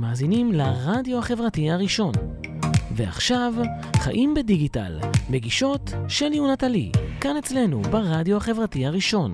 [0.00, 2.12] אתם מאזינים לרדיו החברתי הראשון.
[2.96, 3.54] ועכשיו,
[3.96, 9.32] חיים בדיגיטל, מגישות שלי ונטלי, כאן אצלנו ברדיו החברתי הראשון.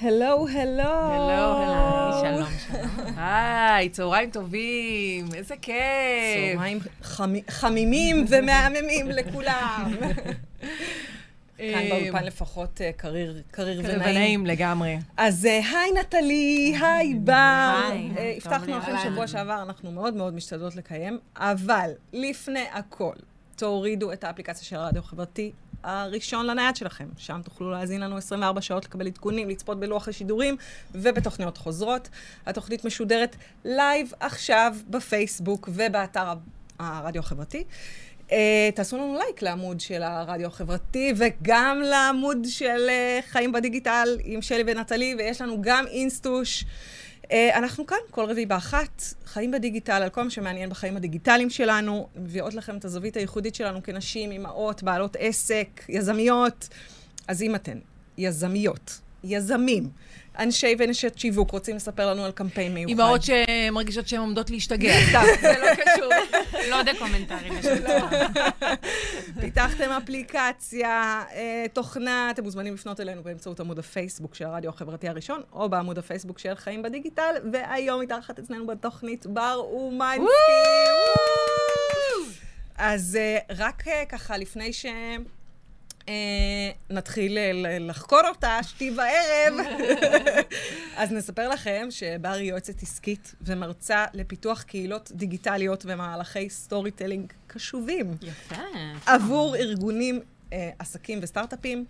[0.00, 0.82] הלו, הלו.
[0.82, 3.14] הלו, הלו, שלום, שלום.
[3.16, 6.54] היי, צהריים טובים, איזה כיף.
[6.54, 9.92] צהריים חמ- חמימים ומהממים לכולם.
[11.60, 14.00] כאן באולפן לפחות אה, קריר קריר ונעים.
[14.00, 14.98] ונעים לגמרי.
[15.16, 17.32] אז אה, היי נטלי, היי בר.
[17.32, 18.92] אה, הבטחנו לכם.
[19.02, 23.14] שבוע שעבר, אנחנו מאוד מאוד משתדלות לקיים, אבל לפני הכל,
[23.56, 25.52] תורידו את האפליקציה של הרדיו החברתי
[25.82, 27.08] הראשון לנייד שלכם.
[27.16, 30.56] שם תוכלו להאזין לנו 24 שעות, לקבל עדכונים, לצפות בלוח השידורים
[30.92, 32.08] ובתוכניות חוזרות.
[32.46, 36.32] התוכנית משודרת live עכשיו בפייסבוק ובאתר
[36.78, 37.64] הרדיו החברתי.
[38.30, 38.32] Uh,
[38.74, 44.62] תעשו לנו לייק לעמוד של הרדיו החברתי וגם לעמוד של uh, חיים בדיגיטל עם שלי
[44.66, 46.64] ונטלי, ויש לנו גם אינסטוש.
[47.22, 52.08] Uh, אנחנו כאן כל רביעי באחת, חיים בדיגיטל, על כל מה שמעניין בחיים הדיגיטליים שלנו,
[52.16, 56.68] מביאות לכם את הזווית הייחודית שלנו כנשים, אימהות, בעלות עסק, יזמיות.
[57.28, 57.78] אז אם אתן
[58.18, 59.88] יזמיות, יזמים,
[60.38, 62.90] אנשי ונשות שיווק, רוצים לספר לנו על קמפיין מיוחד.
[62.90, 66.12] אימהות שמרגישות שהן עומדות להשתגע, סתם, זה לא קשור.
[66.70, 67.82] לא דקומנטרי בשביל
[69.40, 75.42] פיתחתם אפליקציה, אה, תוכנה, אתם מוזמנים לפנות אלינו באמצעות עמוד הפייסבוק של הרדיו החברתי הראשון,
[75.52, 80.22] או בעמוד הפייסבוק של חיים בדיגיטל, והיום מתארחת אצלנו בתוכנית בר אומנסקי.
[82.78, 84.86] אז אה, רק אה, ככה, לפני ש...
[86.10, 89.66] אה, נתחיל אה, לחקור אותה, שתי בערב.
[90.96, 98.14] אז נספר לכם שבר היא יועצת עסקית ומרצה לפיתוח קהילות דיגיטליות ומהלכי storytelling קשובים.
[98.22, 98.62] יפה.
[99.06, 100.20] עבור ארגונים,
[100.52, 101.84] אה, עסקים וסטארט-אפים.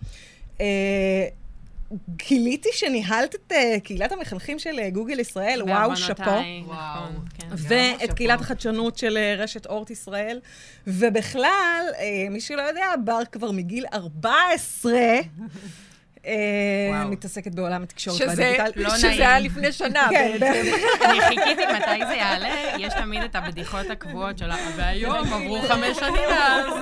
[2.09, 6.23] גיליתי שניהלת את אה, קהילת המחנכים של אה, גוגל ישראל, וואו, שאפו.
[6.23, 6.39] וואו.
[6.65, 7.47] נכון, כן.
[7.51, 8.15] ואת שאפו.
[8.15, 10.39] קהילת החדשנות של אה, רשת אורט ישראל.
[10.87, 11.85] ובכלל,
[12.29, 15.49] מי שלא יודע, בר כבר מגיל 14 אה, וואו.
[17.05, 18.71] מתעסקת בעולם התקשורת והדיגיטל.
[18.75, 19.07] לא שזה.
[19.07, 20.71] היה לפני שנה כן, בעצם.
[21.05, 26.29] אני חיכיתי מתי זה יעלה, יש תמיד את הבדיחות הקבועות שלה, והיום עברו חמש שנים
[26.29, 26.73] אז.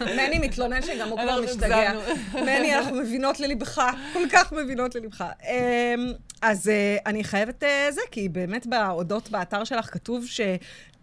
[0.00, 1.92] מני מתלונן שגם הוא כבר משתגע.
[2.34, 3.82] מני, אנחנו מבינות ללבך,
[4.12, 5.24] כל כך מבינות ללבך.
[5.48, 6.12] אמ,
[6.42, 10.24] אז אה, אני חייבת אה, זה, כי באמת בהודות באתר שלך כתוב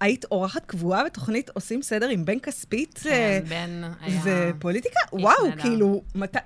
[0.01, 3.00] שהיית אורחת קבועה בתוכנית עושים סדר עם בן כספית.
[3.06, 4.22] אה, כן, בן היה...
[4.23, 5.00] ופוליטיקה?
[5.13, 5.35] וואו.
[5.62, 6.41] כאילו, מת- אה,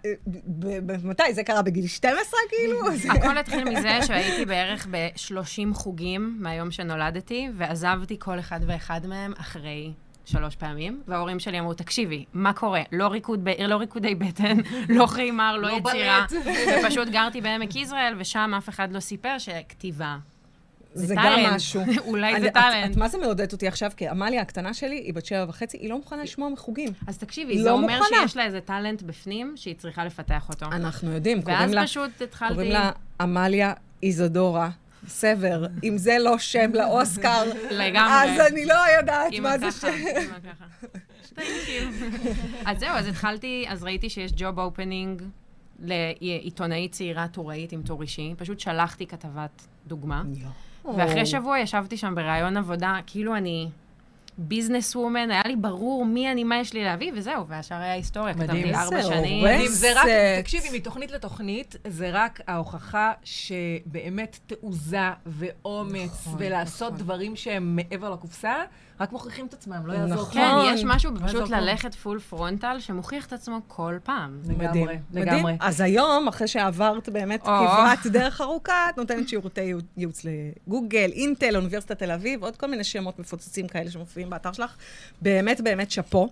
[1.04, 1.34] מתי?
[1.34, 2.80] זה קרה בגיל 12, כאילו?
[3.16, 9.92] הכל התחיל מזה שהייתי בערך ב-30 חוגים מהיום שנולדתי, ועזבתי כל אחד ואחד מהם אחרי
[10.26, 12.82] שלוש פעמים, וההורים שלי אמרו, תקשיבי, מה קורה?
[12.92, 13.50] לא, ריקוד ב...
[13.68, 14.58] לא ריקודי בטן,
[14.98, 16.26] לא חיימר, לא, לא יצירה.
[16.84, 20.18] ופשוט גרתי בעמק יזרעאל, ושם אף אחד לא סיפר שכתיבה.
[20.98, 21.54] זה גם טאלנט.
[21.56, 21.82] משהו.
[22.08, 22.92] אולי אני- זה את- טאלנט.
[22.92, 23.92] את מה זה מעודדת אותי עכשיו?
[23.98, 26.90] כי עמליה הקטנה שלי, היא בת שבע וחצי, היא לא מוכנה לשמוע מחוגים.
[27.08, 28.18] אז תקשיבי, לא זה אומר מוכנה.
[28.22, 30.66] שיש לה איזה talent בפנים שהיא צריכה לפתח אותו.
[30.66, 31.84] אנחנו יודעים, קוראים ואז לה...
[31.84, 32.54] פשוט התחלתי...
[32.54, 32.92] קוראים לה
[33.22, 33.74] עמליה
[34.04, 34.70] איזודורה
[35.08, 35.66] סבר.
[35.84, 38.14] אם זה לא שם לאוסקר, לגמרי.
[38.14, 39.88] אז אני לא יודעת מה זה שם.
[42.66, 45.22] אז זהו, אז התחלתי, אז ראיתי שיש job opening
[45.80, 48.34] לעיתונאית צעירה טוראית עם טור אישי.
[48.38, 50.24] פשוט שלחתי כתבת דוגמה.
[50.98, 53.70] ואחרי שבוע ישבתי שם בראיון עבודה, כאילו אני
[54.38, 58.34] business woman, היה לי ברור מי אני, מה יש לי להביא, וזהו, והשאר היה היסטוריה.
[58.34, 58.64] מדהים.
[58.64, 59.44] כתבתי ארבע שנים.
[59.44, 60.08] מדהים, זה רק.
[60.40, 67.06] תקשיבי, מתוכנית לתוכנית, זה רק ההוכחה שבאמת תעוזה ואומץ, נכון, ולעשות נכון.
[67.06, 68.56] דברים שהם מעבר לקופסה,
[69.00, 70.18] רק מוכיחים את עצמם, לא יעזור.
[70.18, 70.34] נכון.
[70.34, 71.50] כן, יש משהו לא פשוט.
[71.50, 74.40] ללכת full frontal, שמוכיח את עצמו כל פעם.
[74.58, 74.98] מדהים, לגמרי.
[75.14, 75.58] לגמרי.
[75.60, 77.42] אז היום, אחרי שעברת באמת.
[77.42, 82.68] כברת דרך ארוכה, את נותנת שירותי ייעוץ- ייעוץ לגוגל, אינטל, אוניברסיטת תל אביב, עוד כל
[82.68, 84.76] מיני שמות מפוצצים כאלה שמופיעים באתר שלך.
[85.22, 86.30] באמת, באמת שאפו.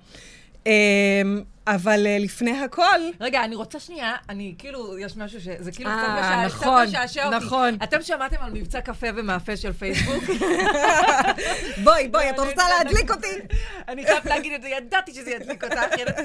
[1.67, 5.47] אבל אה, לפני הכל, רגע, אני רוצה שנייה, אני כאילו, יש משהו ש...
[5.59, 7.45] זה כאילו אה, קצת משע- נכון, משעשע אותי.
[7.45, 7.77] נכון.
[7.83, 10.23] אתם שמעתם על מבצע קפה ומאפה של פייסבוק?
[11.83, 13.27] בואי, בואי, את רוצה להדליק אותי?
[13.89, 15.79] אני חייבת להגיד את זה, ידעתי שזה ידליק אותך.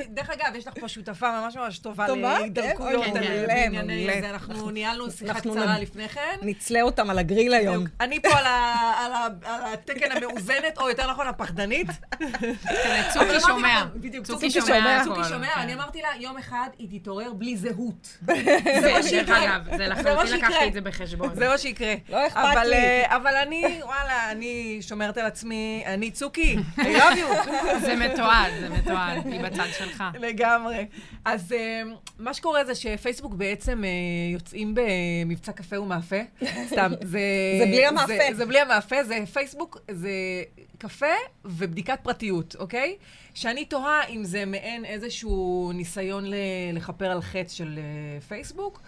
[0.09, 2.39] דרך אגב, יש לך פה שותפה ממש ממש טובה טובה?
[2.39, 3.87] להידרקויות כן.
[4.21, 4.31] זה.
[4.31, 6.37] אנחנו ניהלנו שיחה קצרה לפני כן.
[6.43, 7.85] נצלה אותם על הגריל היום.
[8.01, 11.89] אני פה על התקן המאוזנת, או יותר נכון, הפחדנית.
[12.21, 13.85] אבל צוקי שומע.
[13.95, 15.03] בדיוק, צוקי שומע.
[15.29, 15.61] צוקי שומע, כן.
[15.61, 18.19] אני אמרתי לה, יום אחד היא תתעורר בלי זהות.
[18.27, 18.33] זה
[18.93, 19.45] מה דרך שיקרה.
[19.45, 20.39] אגב, זה לחלוטין.
[20.39, 21.35] לקחתי את זה בחשבון.
[21.35, 21.95] זה מה שיקרה.
[22.09, 22.77] לא אכפת אבל, לי.
[22.77, 27.51] אה, אבל אני, וואלה, אני שומרת על עצמי, אני צוקי, I love you.
[27.87, 30.05] זה מתועד, זה מתועד, היא בצד שלך.
[30.21, 30.87] לגמרי.
[31.25, 31.83] אז אה,
[32.19, 33.91] מה שקורה זה שפייסבוק בעצם אה,
[34.33, 36.21] יוצאים במבצע קפה ומאפה.
[36.67, 37.21] סתם, זה...
[37.61, 38.07] זה בלי המאפה.
[38.07, 40.11] זה, זה בלי המאפה, זה פייסבוק, זה
[40.79, 41.07] קפה
[41.45, 42.97] ובדיקת פרטיות, אוקיי?
[43.35, 46.25] שאני תוהה אם זה מעין איזשהו ניסיון
[46.73, 48.81] לכפר על חטא של אה, פייסבוק,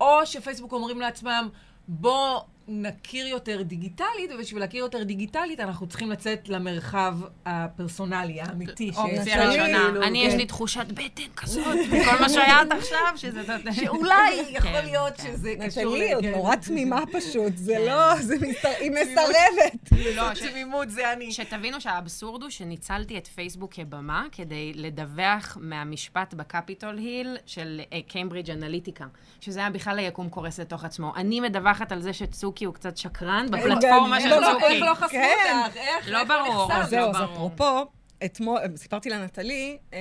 [0.00, 1.48] או שפייסבוק אומרים לעצמם,
[1.88, 7.14] בוא נכיר יותר דיגיטלית, ובשביל להכיר יותר דיגיטלית אנחנו צריכים לצאת למרחב
[7.46, 8.90] הפרסונלי, האמיתי.
[8.96, 9.78] אופציה ראשונה.
[9.88, 10.38] כאילו, אני, יש כן.
[10.38, 13.42] לי תחושת בטן כזאת, מכל מה שהיה עד עכשיו, שזה...
[13.72, 15.22] שאולי יכול כן, להיות כן.
[15.22, 15.96] שזה קשור...
[15.96, 16.30] נטלי, כן.
[16.30, 17.78] נורא תמימה פשוט, זה.
[17.86, 19.92] לא, זה מסר- היא מסרבת.
[20.16, 21.32] לא, ש- תמימות זה אני.
[21.32, 29.04] שתבינו שהאבסורד הוא שניצלתי את פייסבוק כבמה כדי לדווח מהמשפט בקפיטול היל של קיימברידג' אנליטיקה,
[29.40, 31.12] שזה היה בכלל היקום קורס לתוך עצמו.
[31.16, 32.12] אני מדווחת על זה
[32.56, 34.64] שצוקי הוא קצת שקרן בפלטפורמה של לא, לא, צוקי.
[34.64, 35.62] איך לא חשפו כן.
[35.64, 35.76] אותך?
[35.76, 36.08] איך?
[36.10, 36.72] לא ברור.
[36.72, 37.34] אז זהו, אז ברור.
[37.34, 37.86] אפרופו,
[38.24, 39.98] אתמול, סיפרתי לנטלי, אה,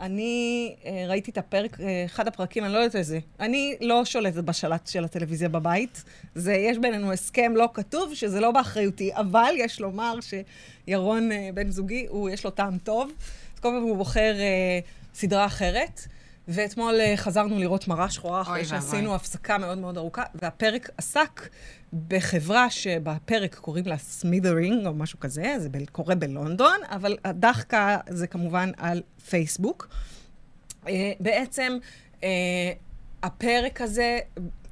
[0.00, 3.18] אני אה, ראיתי את הפרק, אה, אחד הפרקים, אני לא יודעת איזה.
[3.40, 6.04] אני לא שולטת בשלט של הטלוויזיה בבית.
[6.34, 11.70] זה, יש בינינו הסכם לא כתוב, שזה לא באחריותי, אבל יש לומר שירון אה, בן
[11.70, 13.10] זוגי, הוא, יש לו טעם טוב,
[13.54, 14.80] אז כל פעם הוא בוחר אה,
[15.14, 16.00] סדרה אחרת.
[16.48, 19.14] ואתמול אה, חזרנו לראות מראה שחורה אחרי שעשינו.
[19.14, 21.48] הפסקה מאוד מאוד ארוכה, והפרק עסק
[22.08, 28.70] בחברה שבפרק קוראים לה סמית'רינג או משהו כזה, זה קורה בלונדון, אבל הדחקה זה כמובן
[28.76, 29.88] על פייסבוק.
[30.88, 31.78] אה, בעצם
[32.24, 32.28] אה,
[33.22, 34.18] הפרק הזה,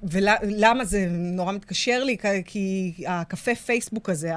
[0.02, 2.16] ולמה זה נורא מתקשר לי?
[2.44, 4.32] כי- הקפה פייסבוק הזה,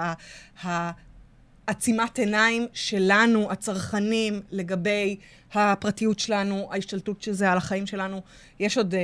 [1.70, 5.16] עצימת עיניים שלנו, הצרכנים, לגבי
[5.54, 8.22] הפרטיות שלנו, ההשתלטות של זה על החיים שלנו.
[8.60, 8.98] יש עוד, uh,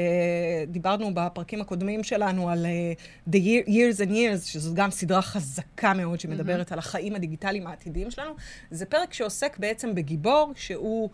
[0.71, 5.93] דיברנו בפרקים הקודמים שלנו על uh, The Year, Years and Years, שזו גם סדרה חזקה
[5.93, 6.73] מאוד שמדברת mm-hmm.
[6.73, 8.31] על החיים הדיגיטליים העתידיים שלנו.
[8.71, 11.09] זה פרק שעוסק בעצם בגיבור, שהוא...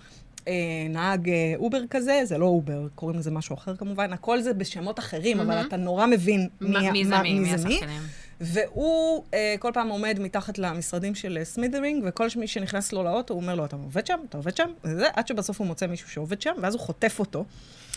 [0.47, 0.53] אה,
[0.89, 4.99] נהג אה, אובר כזה, זה לא אובר, קוראים לזה משהו אחר כמובן, הכל זה בשמות
[4.99, 5.43] אחרים, mm-hmm.
[5.43, 7.73] אבל אתה נורא מבין מ- מי זה מה- מי, מי זה מי.
[7.75, 8.01] השחקנים.
[8.41, 13.33] והוא אה, כל פעם עומד מתחת למשרדים של אה, Smithereen, וכל מי שנכנס לו לאוטו,
[13.33, 14.19] הוא אומר לו, אתה עובד שם?
[14.29, 14.69] אתה עובד שם?
[14.83, 17.45] וזה, עד שבסוף הוא מוצא מישהו שעובד שם, ואז הוא חוטף אותו,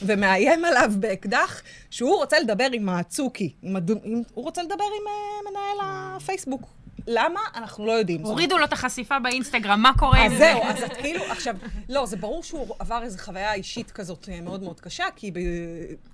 [0.03, 3.53] ומאיים עליו באקדח, שהוא רוצה לדבר עם הצוקי.
[3.63, 3.95] עם הדו...
[4.05, 4.23] עם...
[4.35, 6.69] הוא רוצה לדבר עם אה, מנהל הפייסבוק.
[7.07, 7.41] למה?
[7.55, 8.23] אנחנו לא יודעים.
[8.23, 10.53] הורידו לו את החשיפה באינסטגרם, מה קורה עם אז זה?
[10.55, 11.57] זהו, אז את כאילו, עכשיו,
[11.89, 15.39] לא, זה ברור שהוא עבר איזו חוויה אישית כזאת אה, מאוד מאוד קשה, כי ב...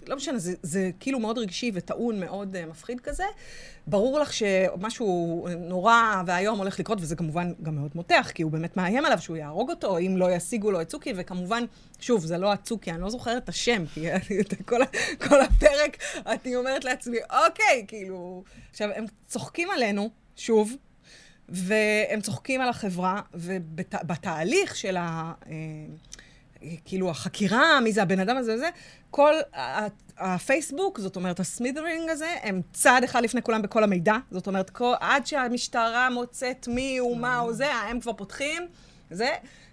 [0.06, 3.24] לא משנה, זה, זה כאילו מאוד רגשי וטעון, מאוד uh, מפחיד כזה.
[3.86, 8.76] ברור לך שמשהו נורא ואיום הולך לקרות, וזה כמובן גם מאוד מותח, כי הוא באמת
[8.76, 11.64] מאיים עליו שהוא יהרוג אותו, אם לא ישיגו לו את צוקי, וכמובן,
[12.00, 14.06] שוב, זה לא הצוקי, אני לא זוכרת את השם, כי
[14.68, 14.80] כל,
[15.28, 15.96] כל הפרק,
[16.26, 17.16] אני אומרת לעצמי,
[17.46, 18.42] אוקיי, כאילו...
[18.70, 20.10] עכשיו, הם צוחקים עלינו,
[20.40, 20.76] שוב,
[21.48, 25.32] והם צוחקים על החברה, ובתהליך של ה...
[25.50, 25.54] אה,
[26.84, 28.68] כאילו, החקירה, מי זה הבן אדם הזה וזה,
[29.10, 29.34] כל
[30.18, 34.16] הפייסבוק, זאת אומרת, הסמית'רינג הזה, הם צעד אחד לפני כולם בכל המידע.
[34.30, 38.62] זאת אומרת, כל, עד שהמשטרה מוצאת מי הוא, מה הוא זה, הם כבר פותחים,
[39.10, 39.30] זה,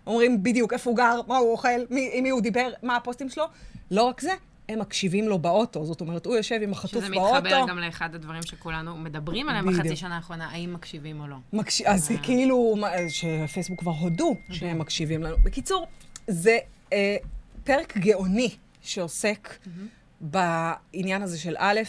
[0.07, 3.29] אומרים בדיוק איפה הוא גר, מה הוא אוכל, מי, עם מי הוא דיבר, מה הפוסטים
[3.29, 3.45] שלו.
[3.91, 4.33] לא רק זה,
[4.69, 5.85] הם מקשיבים לו באוטו.
[5.85, 7.35] זאת אומרת, הוא יושב עם החטוף שזה באוטו.
[7.35, 9.81] מתחבר גם לאחד הדברים שכולנו מדברים עליהם בדיוק.
[9.81, 11.35] בחצי שנה האחרונה, האם מקשיבים או לא.
[11.53, 11.81] מקש...
[11.81, 12.75] אז זה כאילו,
[13.09, 15.37] שפייסבוק כבר הודו שהם מקשיבים לנו.
[15.43, 15.87] בקיצור,
[16.27, 16.57] זה
[16.93, 17.17] אה,
[17.63, 18.49] פרק גאוני
[18.81, 19.57] שעוסק
[20.21, 21.79] בעניין הזה של א',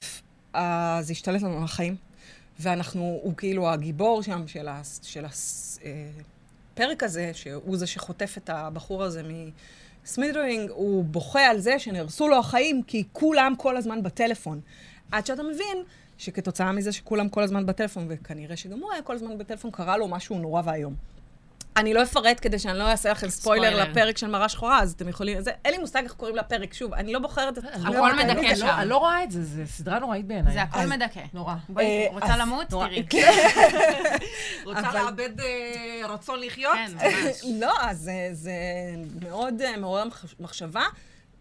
[0.54, 1.96] אה, זה השתלט לנו על החיים,
[2.60, 9.04] ואנחנו, הוא כאילו הגיבור שם של, ה, של הפרק הזה, שהוא זה שחוטף את הבחור
[9.04, 9.22] הזה
[10.08, 14.60] מסמית'רינג, הוא בוכה על זה שנהרסו לו החיים, כי כולם כל הזמן בטלפון.
[15.12, 15.82] עד שאתה מבין
[16.18, 20.08] שכתוצאה מזה שכולם כל הזמן בטלפון, וכנראה שגם הוא היה כל הזמן בטלפון, קרה לו
[20.08, 20.94] משהו נורא ואיום.
[21.76, 23.90] אני לא אפרט כדי שאני לא אעשה לכם ספוילר, ספוילר.
[23.90, 25.40] לפרק של מראה שחורה, אז אתם יכולים...
[25.40, 27.64] זה, אין לי מושג איך קוראים לפרק, שוב, אני לא בוחרת את...
[27.64, 28.66] הכל מדכא לא- שם.
[28.66, 30.52] אני לא רואה את זה, זה סדרה נוראית בעיניי.
[30.52, 31.20] זה הכל מדכא.
[31.34, 31.54] נורא.
[31.68, 32.66] בואי, אה, רוצה למות?
[32.66, 33.04] תראי.
[34.66, 35.46] רוצה אבל- לאבד אה,
[36.08, 36.74] רצון לחיות?
[36.74, 37.36] כן, ממש.
[37.60, 38.52] לא, אז זה, זה
[39.28, 40.82] מאוד אה, מעורר מחש- מחשבה.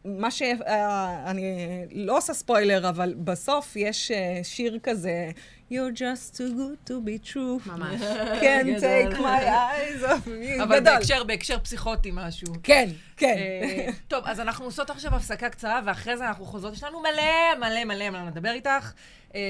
[0.05, 0.41] מה ש...
[0.67, 1.51] אה, אני
[1.91, 5.31] לא עושה ספוילר, אבל בסוף יש אה, שיר כזה,
[5.69, 7.59] You're just too good to be true.
[7.65, 8.01] ממש.
[8.41, 8.79] כן, גדול.
[8.79, 10.63] take my eyes off me.
[10.63, 10.79] אבל.
[10.79, 12.53] בהקשר, בהקשר פסיכוטי משהו.
[12.63, 13.35] כן, כן.
[13.37, 16.73] אה, טוב, אז אנחנו עושות עכשיו הפסקה קצרה, ואחרי זה אנחנו חוזרות.
[16.73, 18.91] יש לנו מלא, מלא, מלא, מלא לדבר איתך.
[19.35, 19.41] אה,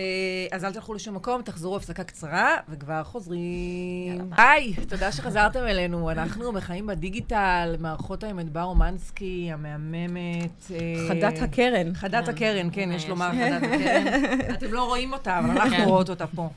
[0.51, 4.31] אז אל תלכו לשום מקום, תחזרו הפסקה קצרה, וכבר חוזרים.
[4.37, 6.11] היי, תודה שחזרתם אלינו.
[6.11, 10.71] אנחנו בחיים בדיגיטל, מערכות האמת בר אומנסקי, המהממת.
[10.71, 10.77] אה,
[11.09, 11.95] חדת הקרן.
[11.95, 13.07] חדת הקרן, כן, יש.
[13.07, 14.05] לומר חדת הקרן.
[14.55, 15.57] אתם לא רואים אותה, אבל כן.
[15.57, 16.49] אנחנו רואות אותה פה,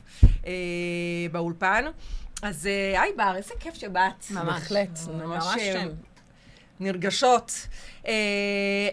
[1.33, 1.85] באולפן.
[2.43, 4.31] אז היי בר, איזה כיף שבאת.
[4.31, 4.45] ממש.
[4.45, 5.89] בהחלט, ממש שם.
[6.81, 7.67] נרגשות.
[8.07, 8.13] אה,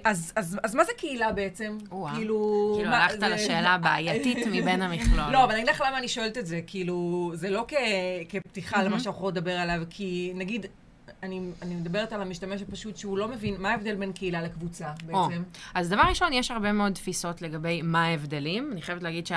[0.03, 1.77] אז, אז, אז מה זה קהילה בעצם?
[1.89, 2.15] וואו.
[2.15, 2.71] כאילו...
[2.77, 5.31] כאילו, מה- הלכת זה- לשאלה הבעייתית מבין המכלול.
[5.31, 6.59] לא, אבל אני אגיד לך למה אני שואלת את זה.
[6.67, 7.73] כאילו, זה לא כ,
[8.29, 10.65] כפתיחה למה שאנחנו יכולות לדבר עליו, כי נגיד,
[11.23, 15.43] אני, אני מדברת על המשתמש הפשוט שהוא לא מבין מה ההבדל בין קהילה לקבוצה בעצם.
[15.73, 18.69] אז דבר ראשון, יש הרבה מאוד תפיסות לגבי מה ההבדלים.
[18.71, 19.27] אני חייבת להגיד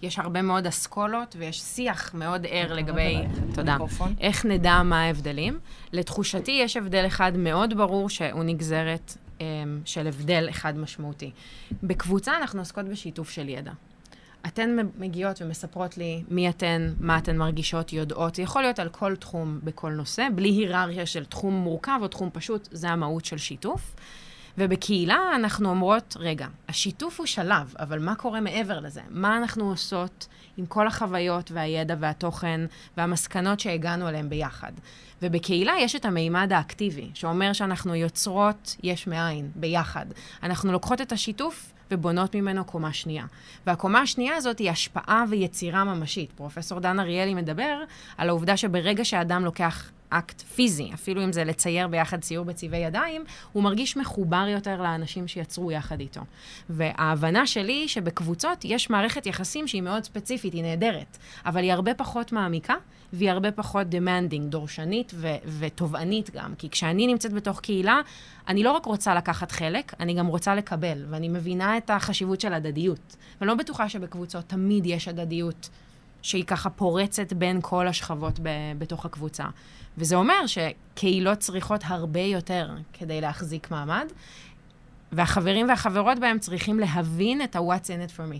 [0.00, 3.16] שיש הרבה מאוד אסכולות ויש שיח מאוד ער לגבי,
[3.54, 3.76] תודה.
[4.20, 5.58] איך נדע מה ההבדלים.
[5.92, 11.30] לתחושתי יש הבדל אחד מאוד ברור שהוא נגזרת אמ, של הבדל אחד משמעותי.
[11.82, 13.72] בקבוצה אנחנו עוסקות בשיתוף של ידע.
[14.46, 18.34] אתן מגיעות ומספרות לי מי אתן, מה אתן מרגישות, יודעות.
[18.34, 22.30] זה יכול להיות על כל תחום בכל נושא, בלי היררכיה של תחום מורכב או תחום
[22.32, 23.94] פשוט, זה המהות של שיתוף.
[24.58, 29.00] ובקהילה אנחנו אומרות, רגע, השיתוף הוא שלב, אבל מה קורה מעבר לזה?
[29.10, 32.60] מה אנחנו עושות עם כל החוויות והידע והתוכן
[32.96, 34.72] והמסקנות שהגענו אליהם ביחד?
[35.22, 40.06] ובקהילה יש את המימד האקטיבי, שאומר שאנחנו יוצרות יש מאין, ביחד.
[40.42, 43.26] אנחנו לוקחות את השיתוף ובונות ממנו קומה שנייה.
[43.66, 46.32] והקומה השנייה הזאת היא השפעה ויצירה ממשית.
[46.32, 47.78] פרופסור דן אריאלי מדבר
[48.18, 53.24] על העובדה שברגע שאדם לוקח אקט פיזי, אפילו אם זה לצייר ביחד ציור בצבעי ידיים,
[53.52, 56.20] הוא מרגיש מחובר יותר לאנשים שיצרו יחד איתו.
[56.70, 61.94] וההבנה שלי היא שבקבוצות יש מערכת יחסים שהיא מאוד ספציפית, היא נהדרת, אבל היא הרבה
[61.94, 62.74] פחות מעמיקה,
[63.12, 66.54] והיא הרבה פחות demanding, דורשנית ו- ותובענית גם.
[66.58, 68.00] כי כשאני נמצאת בתוך קהילה,
[68.48, 72.52] אני לא רק רוצה לקחת חלק, אני גם רוצה לקבל, ואני מבינה את החשיבות של
[72.52, 73.16] הדדיות.
[73.40, 75.68] ואני לא בטוחה שבקבוצות תמיד יש הדדיות
[76.22, 79.44] שהיא ככה פורצת בין כל השכבות ב- בתוך הקבוצה.
[79.98, 84.06] וזה אומר שקהילות צריכות הרבה יותר כדי להחזיק מעמד,
[85.12, 88.38] והחברים והחברות בהם צריכים להבין את ה-what's in it for me.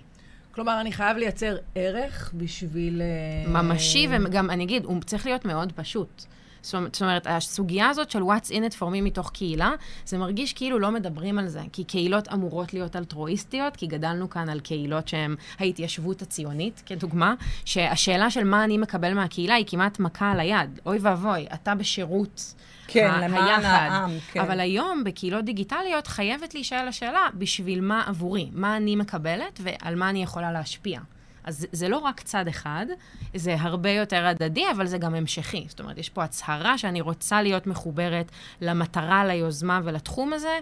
[0.55, 3.03] כלומר, אני חייב לייצר ערך בשביל...
[3.03, 6.25] אה, ממשי, וגם, אני אגיד, הוא צריך להיות מאוד פשוט.
[6.65, 9.73] זאת אומרת- הסוגיה הזאת של what's in it for me מתוך קהילה,
[10.07, 14.49] זה מרגיש כאילו לא מדברים על זה, כי קהילות אמורות להיות אלטרואיסטיות, כי גדלנו כאן
[14.49, 20.31] על קהילות שהן ההתיישבות הציונית, כדוגמה, שהשאלה של מה אני מקבל מהקהילה היא כמעט מכה
[20.31, 20.81] על היד.
[20.87, 22.55] אוי ואבוי, אתה בשירות
[22.87, 23.63] כן, ה- למען היחד.
[23.65, 24.41] העם, כן.
[24.41, 28.49] אבל היום, בקהילות דיגיטליות, חייבת להישאל השאלה, בשביל מה עבורי?
[28.53, 31.01] מה אני מקבלת ועל מה אני יכולה להשפיע?
[31.45, 32.87] אז זה- לא רק צד אחד,
[33.35, 35.65] זה הרבה יותר הדדי, אבל זה גם המשכי.
[35.69, 40.59] זאת אומרת, יש פה הצהרה שאני רוצה להיות מחוברת למטרה, ליוזמה ולתחום הזה,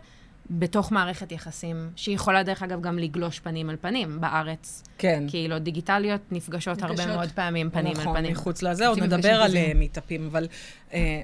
[0.51, 4.21] בתוך מערכת יחסים, שיכולה, דרך אגב, גם לגלוש פנים על פנים.
[4.21, 5.25] בארץ, כן.
[5.31, 7.17] קהילות דיגיטליות נפגשות הרבה נפגשות.
[7.17, 8.33] מאוד פעמים פנים נכון, על פנים.
[8.33, 9.57] מחוץ לזה, עוד נדבר על.
[9.57, 10.47] אה, מיטאפים, אבל
[10.93, 11.21] אה,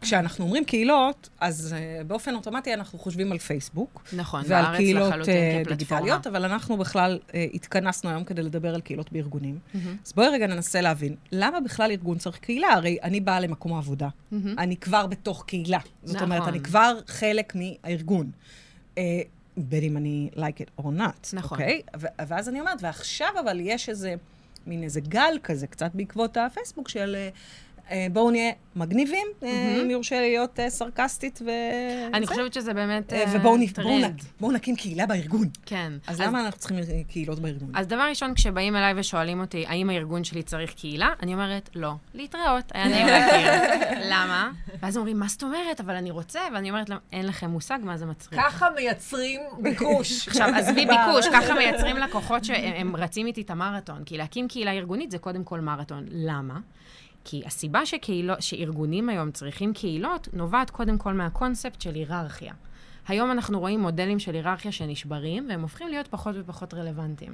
[0.00, 4.04] כשאנחנו אומרים קהילות, אז אה, באופן אוטומטי אנחנו חושבים על פייסבוק.
[4.12, 5.76] נכון, ועל קהילות כפלטפורמה.
[5.76, 9.58] דיגיטליות, אבל אנחנו בכלל אה, התכנסנו היום כדי לדבר על קהילות בארגונים.
[10.06, 12.68] אז בואי רגע ננסה להבין, למה בכלל ארגון צריך קהילה?
[12.68, 14.08] הרי אני באה למקום העבודה,
[14.58, 15.78] אני כבר בתוך קהילה.
[16.04, 16.54] זאת אומרת, נכון.
[16.54, 18.30] אני כבר חלק מהארגון.
[18.98, 19.20] אה,
[19.56, 21.58] בין אם אני like it or not, נכון.
[21.58, 21.82] אוקיי?
[22.00, 24.14] ו- ואז אני אומרת, ועכשיו אבל יש איזה,
[24.66, 27.14] מין איזה גל כזה, קצת בעקבות הפייסבוק של...
[27.18, 27.28] אה,
[28.12, 31.50] בואו נהיה מגניבים, אה, אם יורשה להיות אה, סרקסטית ו...
[32.14, 32.32] אני זה.
[32.32, 34.04] חושבת שזה באמת אה, אה, ובואו נ- בואו טרנד.
[34.04, 35.48] נק- בואו נקים קהילה בארגון.
[35.66, 35.92] כן.
[36.06, 37.70] אז למה אנחנו צריכים אה, קהילות בארגון?
[37.74, 41.08] אז דבר ראשון, כשבאים אליי ושואלים אותי, האם הארגון שלי צריך קהילה?
[41.22, 41.92] אני אומרת, לא.
[42.14, 43.52] להתראות, היה נעים להכיר.
[44.12, 44.50] למה?
[44.82, 45.80] ואז אומרים, מה זאת אומרת?
[45.80, 48.40] אבל אני רוצה, ואני אומרת להם, אין לכם מושג מה זה מצריך.
[48.42, 50.10] ככה מייצרים ביקוש.
[50.28, 54.02] עכשיו, עזבי ביקוש, ככה מייצרים לקוחות שהם רצים איתי את המרתון.
[54.06, 56.04] כי להקים קהילה ארגונית זה קודם כל מרתון.
[56.10, 56.58] למה?
[57.24, 62.52] כי הסיבה שקהילו, שארגונים היום צריכים קהילות, נובעת קודם כל מהקונספט של היררכיה.
[63.08, 67.32] היום אנחנו רואים מודלים של היררכיה שנשברים, והם הופכים להיות פחות ופחות רלוונטיים.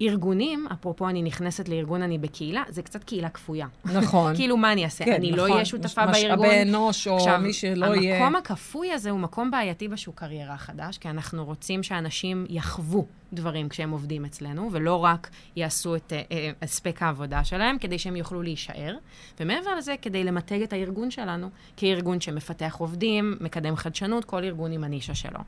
[0.00, 3.66] ארגונים, אפרופו אני נכנסת לארגון אני בקהילה, זה קצת קהילה כפויה.
[3.84, 4.34] נכון.
[4.36, 5.04] כאילו, מה אני אעשה?
[5.04, 5.50] כן, אני לא נכון.
[5.50, 6.46] אהיה שותפה מש- בארגון?
[6.46, 8.16] משאבי אנוש, או מי שלא יהיה...
[8.16, 13.68] המקום הכפוי הזה הוא מקום בעייתי בשוק קריירה חדש, כי אנחנו רוצים שאנשים יחוו דברים
[13.68, 18.42] כשהם עובדים אצלנו, ולא רק יעשו את אה, אה, הספק העבודה שלהם, כדי שהם יוכלו
[18.42, 18.96] להישאר.
[19.40, 24.84] ומעבר לזה, כדי למתג את הארגון שלנו, כארגון שמפתח עובדים, מקדם חדשנות, כל ארגון עם
[24.84, 25.40] הנישה שלו.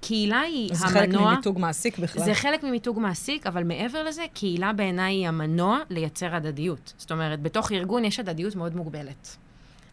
[0.00, 1.00] קהילה היא זה המנוע...
[1.00, 2.24] חלק ממיתוג מעסיק בכלל.
[2.24, 6.92] זה חלק ממיתוג מעסיק, אבל מעבר לזה, קהילה בעיניי היא המנוע לייצר הדדיות.
[6.98, 9.36] זאת אומרת, בתוך ארגון יש הדדיות מאוד מוגבלת.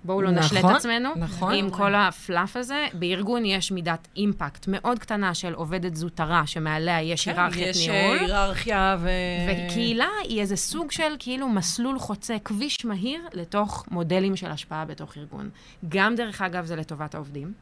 [0.04, 1.10] בואו לא נשלה את נכון, עצמנו.
[1.16, 1.54] נכון.
[1.54, 7.28] עם כל הפלאף הזה, בארגון יש מידת אימפקט מאוד קטנה של עובדת זוטרה, שמעליה יש
[7.28, 8.18] היררכיית יש ניהול.
[8.18, 9.10] אה, היררכיה ו...
[9.50, 15.18] וקהילה היא איזה סוג של כאילו מסלול חוצה, כביש מהיר לתוך מודלים של השפעה בתוך
[15.18, 15.50] ארגון.
[15.90, 17.54] גם, דרך אגב, זה לטובת העובדים,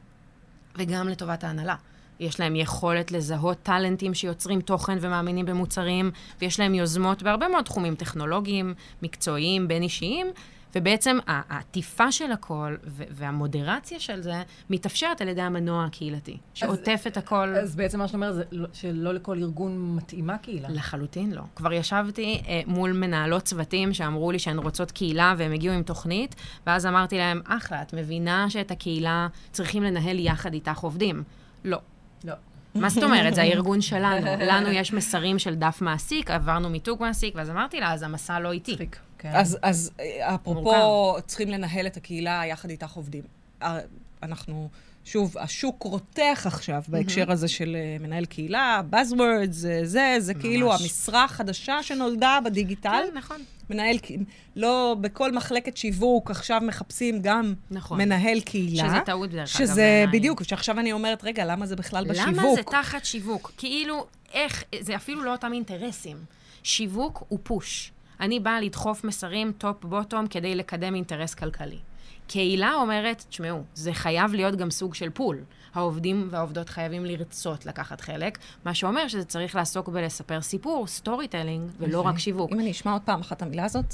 [0.78, 1.76] וגם לטובת ההנהלה.
[2.22, 6.12] יש להם יכולת לזהות טאלנטים שיוצרים תוכן ומאמינים במוצרים,
[6.42, 10.28] ויש להם יוזמות בהרבה מאוד תחומים טכנולוגיים, מקצועיים, בין אישיים,
[10.76, 17.56] ובעצם העטיפה של הכל והמודרציה של זה מתאפשרת על ידי המנוע הקהילתי, שעוטף את הכל.
[17.56, 20.70] אז בעצם מה שאת אומרת זה לא- שלא לכל ארגון מתאימה קהילה.
[20.70, 21.42] לחלוטין לא.
[21.56, 26.36] כבר ישבתי אה, מול מנהלות צוותים שאמרו לי שהן רוצות קהילה והם הגיעו עם תוכנית,
[26.68, 31.24] ואז אמרתי להם, אחלה, את מבינה שאת הקהילה צריכים לנהל יחד איתך עובדים.
[31.64, 31.78] לא.
[32.76, 33.36] מה זאת אומרת?
[33.36, 34.28] זה הארגון שלנו.
[34.40, 38.52] לנו יש מסרים של דף מעסיק, עברנו מיתוג מעסיק, ואז אמרתי לה, אז המסע לא
[38.52, 38.72] איתי.
[38.72, 39.00] מצחיק.
[39.18, 39.32] כן.
[39.34, 41.28] אז, אז אה, אפרופו, מורכב.
[41.28, 43.24] צריכים לנהל את הקהילה יחד איתך עובדים.
[43.62, 43.80] אה,
[44.24, 44.70] אנחנו,
[45.06, 50.74] שוב, השוק רותח עכשיו בהקשר הזה של אה, מנהל קהילה, Buzzwords, זה, זה, זה כאילו
[50.74, 53.04] המשרה החדשה שנולדה בדיגיטל.
[53.12, 53.42] כן, נכון.
[53.70, 53.98] מנהל,
[54.56, 57.98] לא בכל מחלקת שיווק עכשיו מחפשים גם נכון.
[57.98, 58.84] מנהל קהילה.
[58.84, 60.20] שזה טעות, דרך אגב, שזה בעיניי.
[60.20, 62.30] בדיוק, שעכשיו אני אומרת, רגע, למה זה בכלל בשיווק?
[62.30, 63.52] למה זה תחת שיווק?
[63.58, 66.18] כאילו, איך, זה אפילו לא אותם אינטרסים.
[66.64, 67.92] שיווק הוא push.
[68.20, 71.78] אני באה לדחוף מסרים top-bottom כדי לקדם אינטרס כלכלי.
[72.32, 75.38] קהילה אומרת, תשמעו, זה חייב להיות גם סוג של pull.
[75.74, 82.02] העובדים והעובדות חייבים לרצות לקחת חלק, מה שאומר שזה צריך לעסוק בלספר סיפור, storytelling, ולא
[82.02, 82.52] רק שיווק.
[82.52, 83.94] אם אני אשמע עוד פעם אחת את המילה הזאת,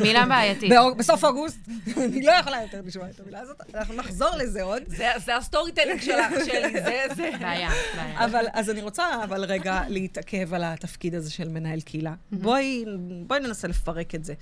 [0.00, 0.72] מילה בעייתית.
[0.96, 1.58] בסוף אוגוסט,
[1.96, 4.82] אני לא יכולה יותר לשמוע את המילה הזאת, אנחנו נחזור לזה עוד.
[4.86, 7.30] זה, זה ה storytelling שלך, שלי, זה, זה.
[7.40, 8.24] בעיה, בעיה.
[8.24, 12.14] אבל, אז אני רוצה אבל רגע להתעכב על התפקיד הזה של מנהל קהילה.
[12.32, 12.84] בואי,
[13.26, 14.34] בואי ננסה לפרק את זה.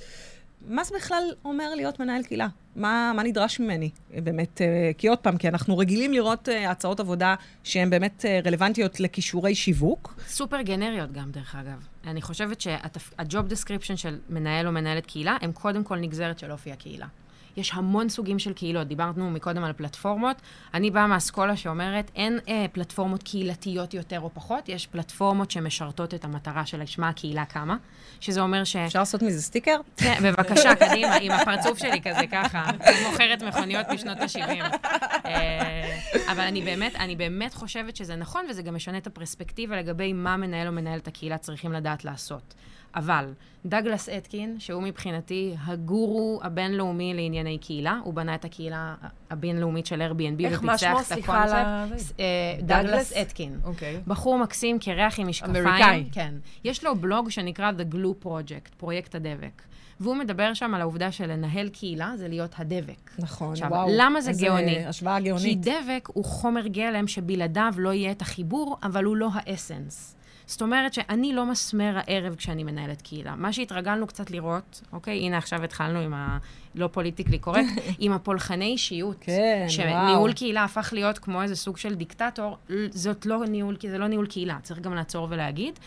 [0.66, 2.48] מה זה בכלל אומר להיות מנהל קהילה?
[2.76, 3.90] מה, מה נדרש ממני?
[4.10, 8.40] באמת, אה, כי עוד פעם, כי אנחנו רגילים לראות אה, הצעות עבודה שהן באמת אה,
[8.44, 10.14] רלוונטיות לכישורי שיווק.
[10.28, 11.86] סופר גנריות גם, דרך אגב.
[12.06, 16.52] אני חושבת שה job description של מנהל או מנהלת קהילה, הם קודם כל נגזרת של
[16.52, 17.06] אופי הקהילה.
[17.56, 18.88] יש המון סוגים של קהילות.
[18.88, 20.36] דיברנו מקודם על פלטפורמות.
[20.74, 26.24] אני באה מהאסכולה שאומרת, אין אה, פלטפורמות קהילתיות יותר או פחות, יש פלטפורמות שמשרתות את
[26.24, 27.76] המטרה שלשמה הקהילה קמה,
[28.20, 28.76] שזה אומר ש...
[28.76, 29.76] אפשר לעשות מזה סטיקר?
[29.96, 32.64] כן, בבקשה, קדימה, עם הפרצוף שלי כזה ככה,
[33.10, 34.88] מוכרת מכוניות משנות ה-70.
[36.32, 40.36] אבל אני באמת, אני באמת חושבת שזה נכון, וזה גם משנה את הפרספקטיבה לגבי מה
[40.36, 42.54] מנהל או מנהלת הקהילה צריכים לדעת לעשות.
[42.94, 43.32] אבל
[43.66, 48.94] דגלס אתקין, שהוא מבחינתי הגורו הבינלאומי לענייני קהילה, הוא בנה את הקהילה
[49.30, 51.12] הבינלאומית של Airbnb איך, ופיצח?
[51.12, 52.20] את הקונספט.
[52.20, 52.24] אה,
[52.62, 53.12] דגלס?
[53.12, 53.60] אתקין.
[53.64, 54.00] אוקיי.
[54.06, 55.66] בחור מקסים, קרח עם משקפיים.
[55.66, 56.04] אמריקאי.
[56.12, 56.34] כן.
[56.64, 59.62] יש לו בלוג שנקרא The Glue Project, פרויקט הדבק.
[60.00, 63.10] והוא מדבר שם על העובדה שלנהל קהילה זה להיות הדבק.
[63.18, 63.88] נכון, עכשיו, וואו.
[63.96, 64.86] למה זה גאוני?
[64.86, 65.60] השוואה הכי גאונית.
[65.60, 70.16] דבק הוא חומר גלם שבלעדיו לא יהיה את החיבור, אבל הוא לא ה essence.
[70.46, 73.36] זאת אומרת שאני לא מסמר הערב כשאני מנהלת קהילה.
[73.36, 76.38] מה שהתרגלנו קצת לראות, אוקיי, הנה עכשיו התחלנו עם ה...
[76.74, 79.16] לא politically correct, עם הפולחני אישיות.
[79.20, 80.34] כן, שניהול וואו.
[80.34, 82.56] קהילה הפך להיות כמו איזה סוג של דיקטטור,
[82.90, 85.78] זאת לא ניהול, זה לא ניהול קהילה, צריך גם לעצור ולהגיד.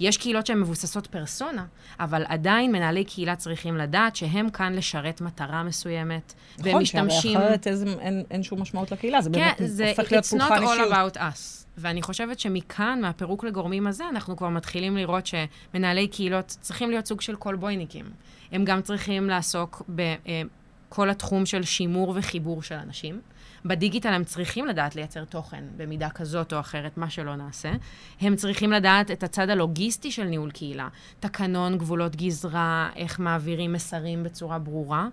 [0.00, 1.64] יש קהילות שהן מבוססות פרסונה,
[2.00, 7.32] אבל עדיין מנהלי קהילה צריכים לדעת שהם כאן לשרת מטרה מסוימת, והם נכון, משתמשים...
[7.32, 10.28] שהרי אחרת איזה- אין- אין שום משמעות לקהילה, זה כן, באמת זה הופך להיות it's
[10.28, 11.16] not פולחן all אישיות.
[11.16, 11.64] about us.
[11.80, 17.20] ואני חושבת שמכאן, מהפירוק לגורמים הזה, אנחנו כבר מתחילים לראות שמנהלי קהילות צריכים להיות סוג
[17.20, 18.04] של קולבויניקים.
[18.52, 23.20] הם גם צריכים לעסוק בכל התחום של שימור וחיבור של אנשים.
[23.64, 27.72] בדיגיטל הם צריכים לדעת לייצר תוכן במידה כזאת או אחרת, מה שלא נעשה.
[28.20, 30.88] הם צריכים לדעת את הצד הלוגיסטי של ניהול קהילה.
[31.20, 35.08] תקנון, גבולות גזרה, איך מעבירים מסרים בצורה ברורה.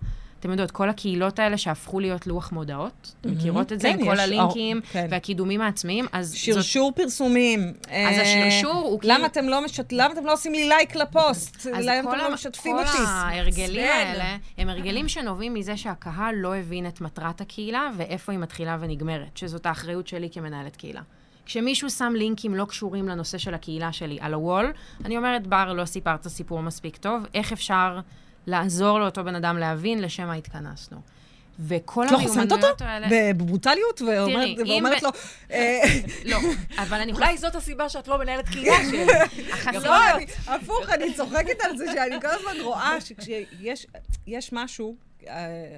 [0.45, 4.05] אתם יודעות, כל הקהילות האלה שהפכו להיות לוח מודעות, אתם מכירות את זה כן, עם
[4.05, 5.07] כל הלינקים אה, כן.
[5.11, 6.37] והקידומים העצמיים, אז זאת...
[6.37, 7.73] שרשור פרסומים.
[7.83, 10.95] אז אה, השרשור הוא כאילו- למה אתם לא משת- למה אתם לא עושים לי לייק
[10.95, 11.55] לפוסט?
[11.75, 12.97] אז למה כל אתם לא משתפים כל אותי?
[13.07, 14.07] ההרגלים מעצבן.
[14.07, 19.37] האלה, הם הרגלים שנובעים מזה שהקהל לא הבין את מטרת הקהילה ואיפה היא מתחילה ונגמרת,
[19.37, 21.01] שזאת האחריות שלי כמנהלת קהילה.
[21.45, 24.71] כשמישהו שם לינקים לא קשורים לנושא של הקהילה שלי על הוול,
[25.05, 27.99] אני אומרת, בר, לא סיפרת סיפור מספיק טוב, איך אפשר
[28.47, 30.97] לעזור לאותו בן אדם להבין לשם מה התכנסנו.
[31.59, 32.53] וכל את לא חוסמת אותו?
[32.55, 33.07] המיומנויות האלה...
[33.33, 34.01] בברוטליות?
[34.01, 35.09] ואומרת לו,
[35.51, 35.81] אה,
[36.25, 36.37] לא,
[36.77, 39.05] אבל אני אולי זאת הסיבה שאת לא מנהלת קהילה שלי.
[39.53, 39.83] החסם...
[39.85, 43.87] לא, אני- הפוך, אני צוחקת על זה שאני כל הזמן רואה שכשיש
[44.27, 44.95] יש משהו,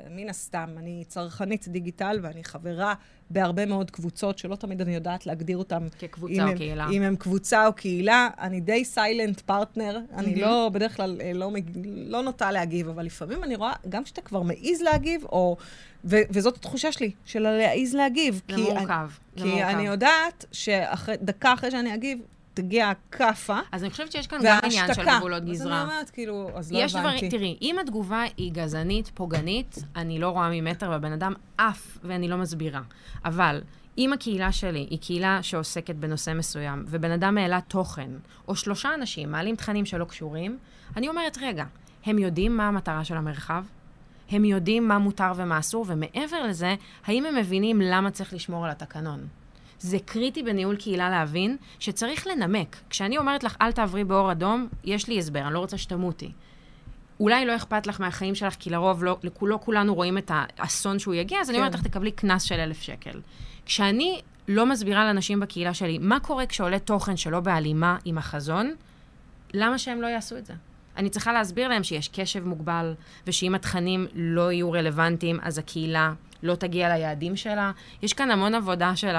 [0.10, 2.94] מן הסתם, אני צרכנית דיגיטל ואני חברה
[3.30, 5.88] בהרבה מאוד קבוצות שלא תמיד אני יודעת להגדיר אותן.
[6.00, 6.88] כקבוצה או הם- קהילה.
[6.92, 10.00] אם הם קבוצה או קהילה, אני די סיילנט פרטנר.
[10.14, 11.52] אני לא, בדרך כלל, אה, לא,
[11.86, 15.58] לא נוטה להגיב, אבל לפעמים אני רואה, גם כשאתה כבר מעז להגיב, או...
[16.06, 18.34] ו- וזאת התחושה שלי, של להעז להגיב.
[18.36, 19.64] זה כי אני- מורכב, כי מורכב.
[19.64, 22.20] אני יודעת שדקה אחרי שאני אגיב,
[22.62, 23.60] תגיע הכאפה.
[23.72, 25.04] אז אני חושבת שיש כאן גם עניין של.
[25.06, 25.82] גבולות אז אני גזרה.
[25.82, 27.00] אומרת, כאילו, אז לא הבנתי.
[27.00, 32.28] דברים, תראי, אם התגובה היא גזענית, פוגענית, אני לא רואה ממטר בבן אדם אף, ואני
[32.28, 32.82] לא מסבירה.
[33.26, 33.62] אבל
[33.98, 38.10] אם הקהילה שלי היא קהילה שעוסקת בנושא מסוים, ובן אדם העלה תוכן,
[38.48, 40.58] או שלושה אנשים מעלים תכנים שלא קשורים,
[40.96, 41.66] אני אומרת, רגע,
[42.06, 43.64] הם יודעים מה המטרה של המרחב?
[44.30, 48.72] הם יודעים מה מותר ומה אסור, ומעבר לזה, האם הם מבינים למה צריך לשמור על
[48.72, 49.28] התקנון?
[49.80, 52.78] זה קריטי בניהול קהילה להבין שצריך לנמק.
[52.90, 56.32] כשאני אומרת לך, אל תעברי באור אדום, יש לי הסבר, אני לא רוצה שתמותי.
[57.20, 61.14] אולי לא אכפת לך מהחיים שלך, כי לרוב לא, לא כולנו רואים את האסון שהוא
[61.14, 61.54] יגיע, אז כן.
[61.54, 63.22] אני אומרת לך, תקבלי קנס של אלף שקל.
[63.66, 68.76] כשאני לא מסבירה לאנשים בקהילה שלי מה קורה כשעולה תוכן שלא בהלימה עם החזון,
[69.54, 70.54] למה שהם לא יעשו את זה?
[70.98, 72.94] אני צריכה להסביר להם שיש קשב מוגבל,
[73.28, 77.72] ושאם התכנים לא יהיו רלוונטיים, אז הקהילה לא תגיע ליעדים שלה.
[78.02, 79.16] יש כאן המון עבודה של,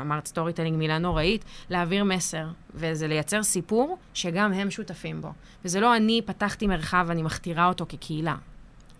[0.00, 5.32] אמרת storytelling, מילה נוראית, להעביר מסר, וזה לייצר סיפור שגם הם שותפים בו.
[5.64, 8.36] וזה לא אני פתחתי מרחב, אני מכתירה אותו כקהילה.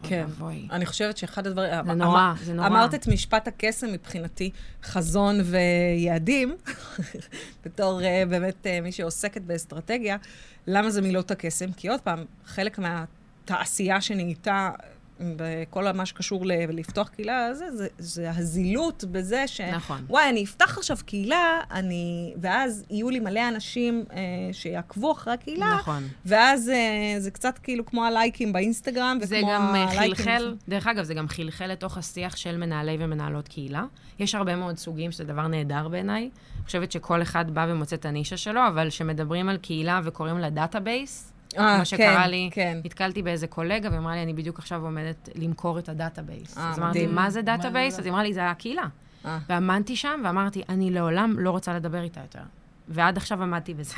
[0.03, 0.27] כן.
[0.71, 1.71] אני חושבת שאחד הדברים...
[1.87, 2.67] זה נורא, אמר, זה נורא.
[2.67, 4.51] אמרת את משפט הקסם מבחינתי,
[4.83, 6.57] חזון ויעדים,
[7.65, 10.17] בתור uh, באמת uh, מי שעוסקת באסטרטגיה.
[10.67, 11.73] למה זה מילות הקסם?
[11.73, 14.71] כי עוד פעם, חלק מהתעשייה שנהייתה
[15.21, 19.61] בכל מה שקשור ל- לפתוח קהילה, זה, זה, זה הזילות בזה ש...
[19.61, 20.05] נכון.
[20.09, 22.35] וואי, אני אפתח עכשיו קהילה, אני...
[22.41, 24.19] ואז יהיו לי מלא אנשים אה,
[24.53, 25.75] שיעקבו אחרי הקהילה.
[25.75, 26.09] נכון.
[26.27, 31.15] ואז אה, זה קצת כאילו כמו הלייקים באינסטגרם, זה גם אה, חלחל, דרך אגב, זה
[31.15, 33.85] גם חלחל לתוך השיח של מנהלי ומנהלות קהילה.
[34.19, 36.23] יש הרבה מאוד סוגים, שזה דבר נהדר בעיניי.
[36.23, 40.51] אני חושבת שכל אחד בא ומוצא את הנישה שלו, אבל כשמדברים על קהילה וקוראים לה
[40.51, 42.79] database, אה, כמו שקרה כן, לי, כן.
[42.85, 46.59] נתקלתי באיזה קולגה, ואמרה לי, אני בדיוק עכשיו עומדת למכור את ה database.
[46.59, 47.99] אז אמרתי, מה זה database?
[47.99, 48.87] אז היא אמרה לי, זה הקהילה.
[49.25, 52.41] ועמדתי שם ואמרתי, אני לעולם לא רוצה לדבר איתה יותר.
[52.89, 53.95] ועד עכשיו עמדתי בזה.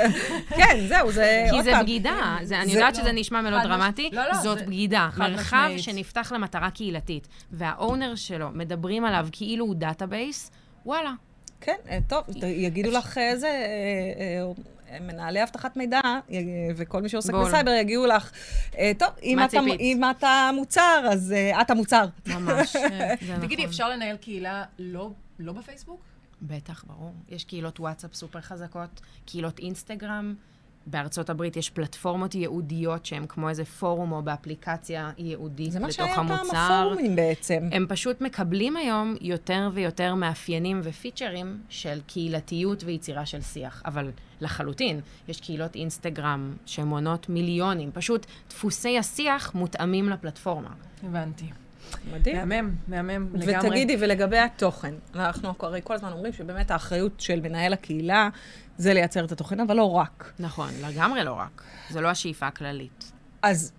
[0.58, 1.46] כן, זהו, זה...
[1.50, 2.36] כי זה בגידה.
[2.42, 5.08] זה, אני יודעת שזה נשמע מאוד דרמטי, לא, לא, זאת בגידה.
[5.16, 10.50] מרחב שנפתח למטרה קהילתית, וה owner שלו, מדברים עליו כאילו הוא database,
[10.86, 11.12] וואלה.
[11.60, 11.76] כן,
[12.08, 13.48] טוב, יגידו לך איזה...
[15.00, 16.00] מנהלי אבטחת מידע
[16.76, 17.48] וכל מי שעוסק בול.
[17.48, 18.30] בסייבר יגידו לך,
[18.78, 22.04] אה, טוב, אם אתה, אם אתה מוצר, אז uh, את המוצר.
[22.26, 23.40] ממש, זה נכון.
[23.40, 26.00] תגידי, אפשר לנהל קהילה לא, לא בפייסבוק?
[26.42, 27.12] בטח, ברור.
[27.28, 30.34] יש קהילות וואטסאפ סופר חזקות, קהילות אינסטגרם.
[30.90, 36.02] בארצות הברית יש פלטפורמות ייעודיות שהן כמו איזה פורום או באפליקציה ייעודית לתוך המוצר.
[36.02, 37.68] זה מה שהיה פעם הפורומים בעצם.
[37.72, 43.82] הם פשוט מקבלים היום יותר ויותר מאפיינים ופיצ'רים של קהילתיות ויצירה של שיח.
[43.86, 47.90] אבל לחלוטין, יש קהילות אינסטגרם שמונות מיליונים.
[47.92, 50.70] פשוט דפוסי השיח מותאמים לפלטפורמה.
[51.02, 51.44] הבנתי.
[52.12, 52.36] מדהים.
[52.36, 53.68] מהמם, מהמם לגמרי.
[53.68, 58.28] ותגידי, ולגבי התוכן, אנחנו הרי כל הזמן אומרים שבאמת האחריות של מנהל הקהילה
[58.78, 60.32] זה לייצר את התוכן, אבל לא רק.
[60.38, 61.62] נכון, לגמרי לא רק.
[61.90, 63.12] זו לא השאיפה הכללית.
[63.42, 63.72] אז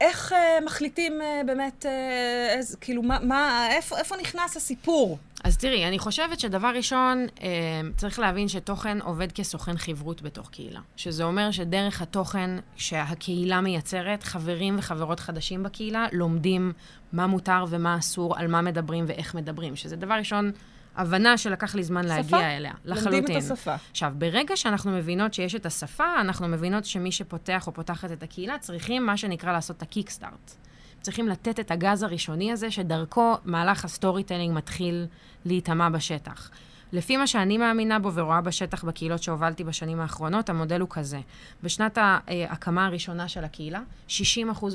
[0.00, 5.18] איך uh, מחליטים uh, באמת, uh, איז, כאילו, מה, מה, איפה, איפה נכנס הסיפור?
[5.44, 7.48] אז תראי, אני חושבת שדבר ראשון, אה,
[7.96, 10.80] צריך להבין שתוכן עובד כסוכן חברות בתוך קהילה.
[10.96, 16.72] שזה אומר שדרך התוכן שהקהילה מייצרת, חברים וחברות חדשים בקהילה לומדים
[17.12, 19.76] מה מותר ומה אסור, על מה מדברים ואיך מדברים.
[19.76, 20.52] שזה דבר ראשון,
[20.98, 22.14] הבנה שלקח לי זמן שפה?
[22.14, 22.72] להגיע אליה.
[22.84, 23.12] לחלוטין.
[23.12, 23.74] לומדים את השפה.
[23.90, 28.58] עכשיו, ברגע שאנחנו מבינות שיש את השפה, אנחנו מבינות שמי שפותח או פותחת את הקהילה,
[28.58, 30.54] צריכים מה שנקרא לעשות את ה kickstart.
[31.00, 35.06] צריכים לתת את הגז הראשוני הזה, שדרכו מהלך ה storytelling מתחיל
[35.44, 36.50] להיטמע בשטח.
[36.92, 41.20] לפי מה שאני מאמינה בו ורואה בשטח בקהילות שהובלתי בשנים האחרונות, המודל הוא כזה.
[41.62, 44.12] בשנת ההקמה הראשונה של הקהילה, 60%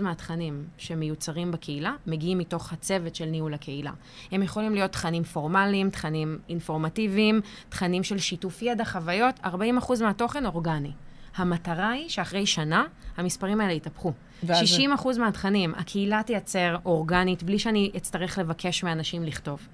[0.01, 3.91] מהתכנים שמיוצרים בקהילה מגיעים מתוך הצוות של ניהול הקהילה.
[4.31, 9.47] הם יכולים להיות תכנים פורמליים, תכנים אינפורמטיביים, תכנים של שיתוף ידע, חוויות, 40%
[10.01, 10.91] מהתוכן אורגני.
[11.35, 12.83] המטרה היא שאחרי שנה
[13.17, 14.13] המספרים האלה יתהפכו.
[14.53, 19.67] 60 אחוז מהתכנים, הקהילה תייצר אורגנית, בלי שאני אצטרך לבקש מאנשים לכתוב.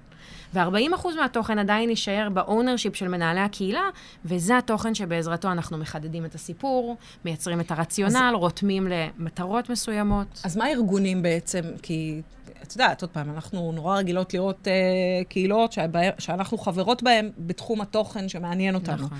[0.54, 3.88] ו-40% מהתוכן עדיין יישאר ב ownership של מנהלי הקהילה,
[4.24, 8.34] וזה התוכן שבעזרתו אנחנו מחדדים את הסיפור, מייצרים את הרציונל, אז...
[8.34, 10.40] רותמים למטרות מסוימות.
[10.44, 11.62] אז מה הארגונים בעצם?
[11.82, 12.22] כי
[12.62, 17.80] את יודעת, עוד פעם, אנחנו נורא רגילות לראות uh, קהילות שבא, שאנחנו חברות בהן בתחום
[17.80, 19.04] התוכן שמעניין אותנו.
[19.04, 19.18] נכון.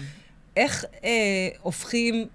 [0.57, 1.07] איך uh,
[1.63, 2.27] הופכים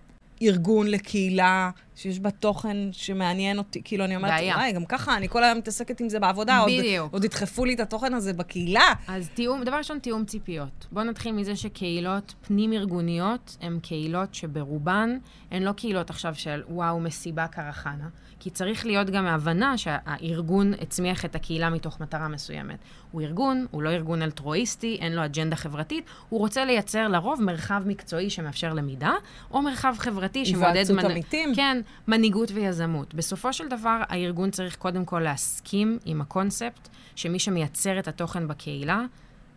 [0.45, 3.81] ארגון לקהילה שיש בה תוכן שמעניין אותי.
[3.83, 6.63] כאילו, אני אומרת, וואי, גם ככה, אני כל היום מתעסקת עם זה בעבודה.
[6.67, 7.03] בדיוק.
[7.03, 8.93] עוד, עוד ידחפו לי את התוכן הזה בקהילה.
[9.07, 10.87] אז תיאום, דבר ראשון, תיאום ציפיות.
[10.91, 15.17] בואו נתחיל מזה שקהילות פנים-ארגוניות הן קהילות שברובן
[15.51, 18.07] הן לא קהילות עכשיו של וואו, מסיבה קרחנה.
[18.39, 22.79] כי צריך להיות גם הבנה שהארגון הצמיח את הקהילה מתוך מטרה מסוימת.
[23.11, 27.83] הוא ארגון, הוא לא ארגון אלטרואיסטי, אין לו אג'נדה חברתית, הוא רוצה לייצר לרוב מרחב
[27.85, 29.13] מקצועי שמאפשר למידה,
[29.51, 30.75] או מרחב חברתי שמעודד...
[30.75, 31.11] היוועצות מנ...
[31.11, 31.55] עמיתים.
[31.55, 33.13] כן, מנהיגות ויזמות.
[33.13, 39.05] בסופו של דבר, הארגון צריך קודם כל להסכים עם הקונספט שמי שמייצר את התוכן בקהילה,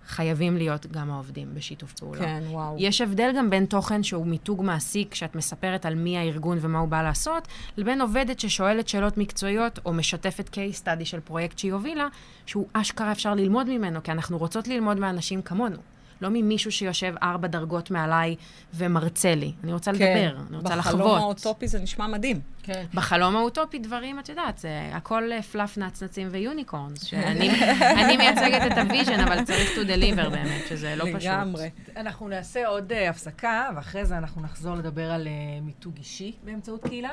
[0.08, 2.18] חייבים להיות גם העובדים בשיתוף פעולה.
[2.20, 2.76] כן, וואו.
[2.78, 6.88] יש הבדל גם בין תוכן שהוא מיתוג מעסיק, שאת מספרת על מי הארגון ומה הוא
[6.88, 12.08] בא לעשות, לבין עובדת ששואלת שאלות מקצועיות, או משתפת case study של פרויקט שהיא הובילה,
[12.46, 15.76] שהוא אשכרה אפשר ללמוד ממנו, כי אנחנו רוצות ללמוד מאנשים כמונו.
[16.20, 18.36] לא ממישהו שיושב ארבע דרגות מעליי
[18.74, 19.52] ומרצה לי.
[19.64, 19.96] אני רוצה כן.
[19.96, 21.00] לדבר, אני רוצה לחוות.
[21.00, 22.40] בחלום האוטופי זה נשמע מדהים.
[22.62, 22.84] כן.
[22.94, 27.50] בחלום האוטופי דברים, את יודעת, זה הכל אה, fluff נצנצים ו unicorns, שאני
[27.80, 31.22] אני מייצגת את ה vision, אבל צריך to deliver באמת, שזה לא פשוט.
[31.22, 31.70] לגמרי.
[31.96, 36.82] אנחנו נעשה עוד uh, הפסקה, ואחרי זה אנחנו נחזור לדבר על uh, מיתוג אישי באמצעות
[36.82, 37.10] קהילה.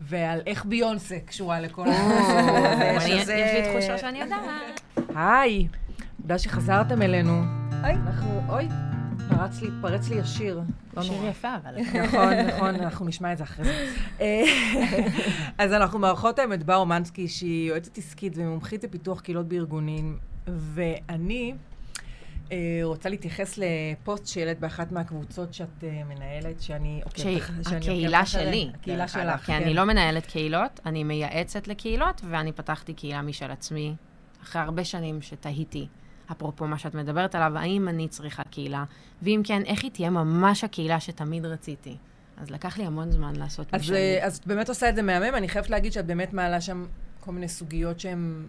[0.00, 4.80] ועל איך ביונסה קשורה לכל או, הזה, יש לי תחושה שאני יודעת.
[5.14, 5.68] היי,
[6.22, 7.67] תודה שחזרתם אלינו.
[7.82, 7.96] היי.
[8.06, 8.68] אנחנו, אוי,
[9.28, 10.60] פרץ לי, פרץ לי השיר.
[10.96, 11.24] לא שיר.
[11.24, 11.80] יפה, אבל...
[12.04, 13.86] נכון, נכון, אנחנו נשמע את זה אחרי זה.
[14.20, 14.42] אה,
[15.64, 21.54] אז אנחנו מארחות היום את בר אומנסקי, שהיא יועצת עסקית ומומחית לפיתוח קהילות בארגונים, ואני
[22.52, 27.24] אה, רוצה להתייחס לפוסט שהעלית באחת מהקבוצות שאת אה, מנהלת, שאני עוקבת
[27.66, 28.26] הקהילה.
[28.26, 28.70] שלי.
[28.74, 33.94] הקהילה שלך, כי אני לא מנהלת קהילות, אני מייעצת לקהילות, ואני פתחתי קהילה משל עצמי,
[34.42, 35.86] אחרי הרבה שנים שתהיתי,
[36.32, 38.84] אפרופו מה שאת מדברת עליו, האם אני צריכה קהילה,
[39.22, 41.96] ואם כן, איך היא תהיה ממש הקהילה שתמיד רציתי.
[42.36, 43.96] אז לקח לי המון זמן לעשות אז, משלי.
[43.96, 46.84] אה, אז את באמת עושה את זה מהמם, אני חייבת להגיד שאת באמת מעלה שם
[47.20, 48.46] כל מיני סוגיות שהן,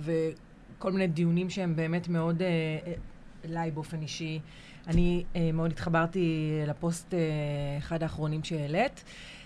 [0.00, 2.48] וכל מיני דיונים שהם באמת מאוד, אה,
[2.86, 2.92] אה,
[3.44, 4.40] אליי באופן אישי.
[4.86, 7.18] אני אה, מאוד התחברתי לפוסט, אה,
[7.78, 9.37] אחד האחרונים שהעלית, אה,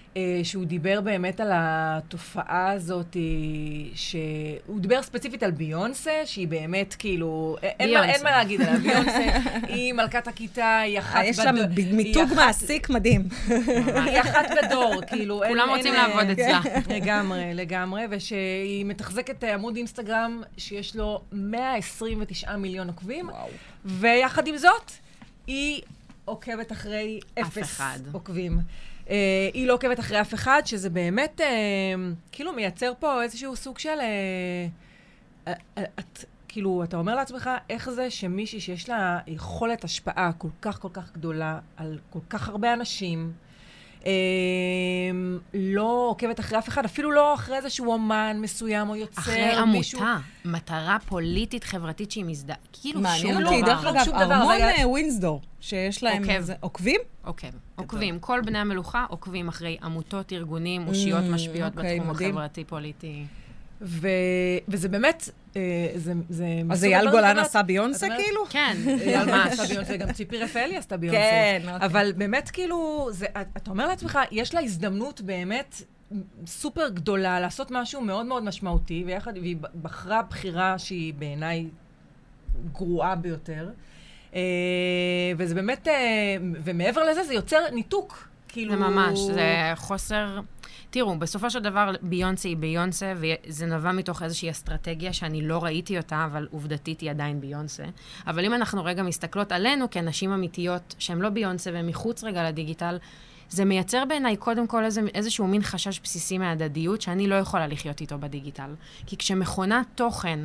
[0.43, 3.21] שהוא דיבר באמת על התופעה הזאת, אה,
[3.95, 8.05] שהוא דיבר ספציפית על ביונסה, שהיא באמת כאילו, אה, אין, מה.
[8.13, 12.23] אין מה להגיד עליה, ביונסה היא מלכת הכיתה, היא אחת אה, יש לה בדור- מיתוג
[12.23, 13.29] אחת- מעסיק מדהים.
[14.07, 15.43] היא אחת בדור, כאילו.
[15.49, 16.61] כולם אין, רוצים אה, לעבוד אצלה.
[16.97, 23.49] לגמרי, לגמרי, ושהיא מתחזקת אה, עמוד אינסטגרם שיש לו 129 מיליון עוקבים, וואו.
[23.85, 24.91] ויחד עם זאת,
[25.47, 25.81] היא
[26.25, 27.99] עוקבת אחרי אף אפס אחד.
[29.07, 29.11] Uh,
[29.55, 31.45] היא לא עוקבת אחרי אף אחד, שזה באמת uh,
[32.33, 33.99] כאילו מייצר פה איזשהו סוג של...
[35.47, 40.49] Uh, uh, את, כאילו, אתה אומר לעצמך, איך זה שמישהי שיש לה יכולת השפעה כל
[40.63, 43.33] כך כל כך גדולה על כל כך הרבה אנשים,
[45.55, 50.01] לא עוקבת אחרי אף אחד, אפילו לא אחרי איזשהו אומן מסוים או יוצר, אחרי מישהו...
[50.01, 53.45] עמותה, מטרה פוליטית חברתית שהיא מזדהה, כאילו שום מעניין דבר.
[53.51, 56.23] אותי, דרך לא, אגב, שום ארמון ווינסדור, שיש להם...
[56.23, 56.31] עוקב.
[56.31, 57.01] איזה- עוקבים?
[57.25, 57.47] עוקב.
[57.77, 58.19] עוקבים.
[58.19, 62.11] כל בני המלוכה עוקבים אחרי עמותות, ארגונים, אושיות Mm, משפיעות אוקיי, בתחום.
[62.17, 63.25] החברתי-פוליטי.
[63.83, 64.09] ו...
[64.69, 65.29] וזה באמת,
[65.95, 66.13] זה...
[66.29, 68.45] זה אז אייל גולן עשה ביונסה כאילו?
[68.51, 69.53] כן, אייל גולן ממש.
[69.53, 71.21] עשה ביונסה, גם ציפי רפאלי עשתה ביונסה.
[71.21, 71.87] כן, אוקיי.
[71.87, 75.83] אבל באמת, כאילו, זה, אתה אומר לעצמך, יש לה הזדמנות באמת
[76.47, 81.67] סופר גדולה לעשות משהו מאוד מאוד משמעותי, ויחד, והיא בחרה בחירה שהיא בעיניי
[82.73, 83.71] גרועה ביותר.
[84.35, 84.41] אה,
[85.37, 88.29] וזה באמת, אה, ומעבר לזה, זה יוצר ניתוק.
[88.49, 88.73] כאילו...
[88.73, 90.41] זה ממש, זה חוסר...
[90.93, 95.99] תראו, בסופו של דבר ביונסה היא ביונסה, וזה נבע מתוך איזושהי אסטרטגיה שאני לא ראיתי
[95.99, 97.85] אותה, אבל עובדתית היא עדיין ביונסה.
[98.27, 102.99] אבל אם אנחנו רגע מסתכלות עלינו כנשים אמיתיות שהן לא ביונסה והן מחוץ רגע לדיגיטל,
[103.49, 108.01] זה מייצר בעיניי קודם כל איזה, איזשהו מין חשש בסיסי מהדדיות שאני לא יכולה לחיות
[108.01, 108.75] איתו בדיגיטל.
[109.07, 110.41] כי כשמכונת תוכן,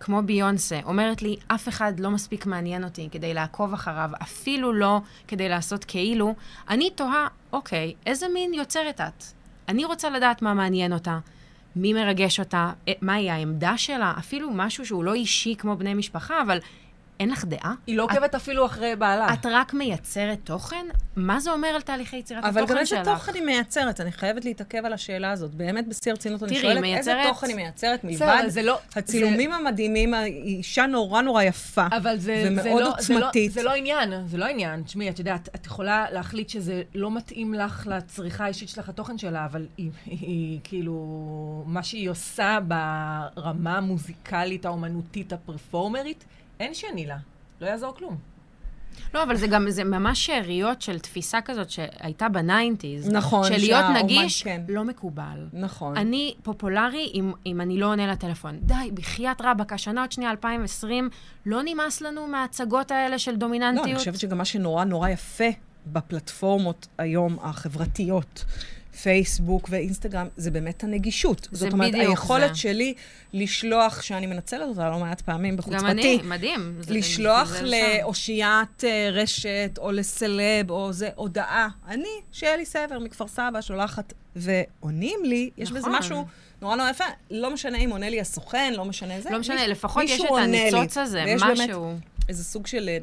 [0.00, 5.00] כמו ביונסה, אומרת לי, אף אחד לא מספיק מעניין אותי כדי לעקוב אחריו, אפילו לא
[5.28, 6.34] כדי לעשות כאילו,
[6.68, 9.37] אני תוהה, אוקיי, איזה מין יוצרת את?
[9.68, 11.18] אני רוצה לדעת מה מעניין אותה,
[11.76, 16.42] מי מרגש אותה, אה, מהי העמדה שלה, אפילו משהו שהוא לא אישי כמו בני משפחה,
[16.42, 16.58] אבל
[17.20, 17.74] אין לך דעה?
[17.86, 19.32] היא לא עוקבת אפילו אחרי בעלה.
[19.32, 20.86] את רק מייצרת תוכן?
[21.16, 22.98] מה זה אומר על תהליכי יצירת אבל התוכן גם שלך?
[22.98, 24.00] איזה תוכן היא מייצרת?
[24.00, 25.54] אני חייבת להתעכב על השאלה הזאת.
[25.54, 28.78] באמת, בשיא הרצינות אני שואלת, איזה תוכן היא מייצרת מלבד אבל זה לא...
[28.96, 31.86] הצילומים המדהימים, היא אישה נורא נורא יפה.
[31.96, 33.52] אבל זה, ומאוד זה, לא, זה, לא, עוצמתית.
[33.52, 34.82] זה לא עניין, זה לא עניין.
[34.82, 39.44] תשמעי, את יודעת, את יכולה להחליט שזה לא מתאים לך לצריכה האישית שלך, התוכן שלה,
[39.44, 46.24] אבל היא, היא, היא כאילו, מה שהיא עושה ברמה המוזיקלית, האומנותית, הפרפורמרית,
[46.60, 47.16] אין שני לה.
[47.60, 48.16] לא יעזור כלום.
[49.14, 53.08] לא, אבל זה גם, זה ממש שאריות של תפיסה כזאת שהייתה ב nineties.
[53.08, 54.62] נכון, של להיות נגיש, כן.
[54.68, 55.46] לא מקובל.
[55.52, 55.96] נכון.
[55.96, 58.58] אני פופולרי אם, אם אני לא עונה לטלפון.
[58.62, 61.10] די, בחייאת רבאק, השנה עוד שנייה 2020,
[61.46, 63.86] לא נמאס לנו מההצגות האלה של לא, דומיננטיות?
[63.86, 65.48] אני חושבת שגם מה שנורא נורא יפה
[65.86, 68.44] בפלטפורמות היום החברתיות,
[69.02, 71.48] פייסבוק ואינסטגרם, זה באמת הנגישות.
[71.52, 72.60] זה זאת אומרת, היכולת זה.
[72.60, 72.94] שלי
[73.32, 76.80] לשלוח, שאני מנצלת אותה לא מעט פעמים בחוצפתי, גם אני, מדהים.
[76.88, 77.52] לשלוח.
[77.62, 81.68] לאושיית אה, רשת או לסלב או זה הודעה.
[81.88, 85.94] אני, שלי סבר מכפר סבא, שולחת, ועונים לי, יש בזה נכון.
[85.98, 86.24] משהו
[86.62, 87.04] נורא נורא יפה.
[87.30, 89.30] לא משנה אם עונה לי הסוכן, לא משנה זה.
[89.30, 90.60] לא משנה, מישהו- לפחות יש את עונה לי.
[90.60, 91.94] הניצוץ הזה, ויש באמת משהו.
[92.28, 92.98] איזה סוג של אה,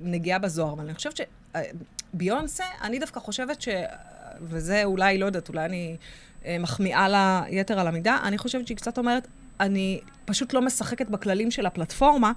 [0.00, 0.72] נגיעה בזוהר.
[0.72, 1.20] אבל אני חושבת
[2.14, 3.68] שביונסה, אני דווקא חושבת ש...
[4.42, 5.96] וזה אולי, לא יודעת, אולי אני
[6.44, 9.26] אה, מחמיאה לה יתר על המידה, אני חושבת שהיא קצת אומרת,
[9.60, 12.32] אני פשוט לא משחקת בכללים של הפלטפורמה,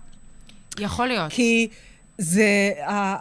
[0.80, 1.32] יכול להיות.
[1.32, 1.68] כי
[2.18, 2.72] זה,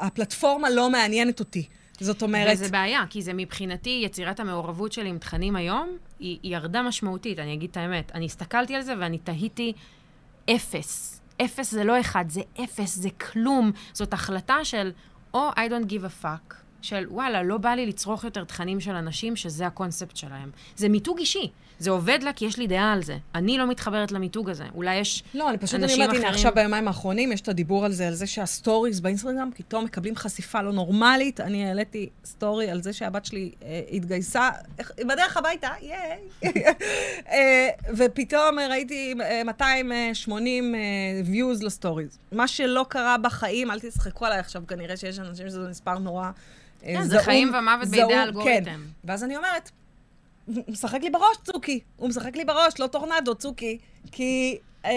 [0.01, 1.67] הפלטפורמה לא מעניינת אותי.
[2.01, 2.53] זאת אומרת...
[2.53, 7.39] וזה בעיה, כי זה מבחינתי, יצירת המעורבות שלי עם תכנים היום, היא, היא ירדה משמעותית,
[7.39, 8.13] אני אגיד את האמת.
[8.15, 9.73] אני הסתכלתי על זה ואני תהיתי
[10.51, 11.21] אפס.
[11.45, 13.73] אפס זה לא אחד, זה אפס, זה כלום.
[13.93, 14.93] זאת החלטה של
[15.35, 18.95] או I don't give a fuck, של וואלה, לא בא לי לצרוך יותר תכנים של
[18.95, 20.51] אנשים שזה הקונספט שלהם.
[20.77, 21.51] זה מיתוג אישי.
[21.81, 23.17] זה עובד לה כי יש לי דעה על זה.
[23.35, 24.65] אני לא מתחברת למיתוג הזה.
[24.75, 27.49] אולי יש לא, אני פשוט, אני אנשים אומרת, הנה, אחרים- עכשיו ביומיים האחרונים יש את
[27.49, 31.41] הדיבור על זה, על זה שה stories באינסטגרם פתאום מקבלים חשיפה לא נורמלית.
[31.41, 34.51] אני העליתי story על זה שהבת שלי אה, התגייסה,
[34.99, 36.19] בדרך הביתה, ייי.
[37.33, 40.81] אה, ופתאום ראיתי אה, 280 אה,
[41.33, 42.19] views ל stories.
[42.33, 46.31] מה שלא קרה בחיים, אל תצחקו עליי עכשיו, כנראה שיש אנשים שזה מספר נורא...
[46.87, 48.65] אה, כן, זה חיים ומוות בידי האלגוריתם.
[48.65, 48.81] כן.
[49.05, 49.71] ואז אני אומרת,
[50.69, 51.81] משחק לי בראש, צוקי.
[51.97, 53.79] הוא משחק לי בראש, לא טורנדו, צוקי.
[54.13, 54.91] כי אה,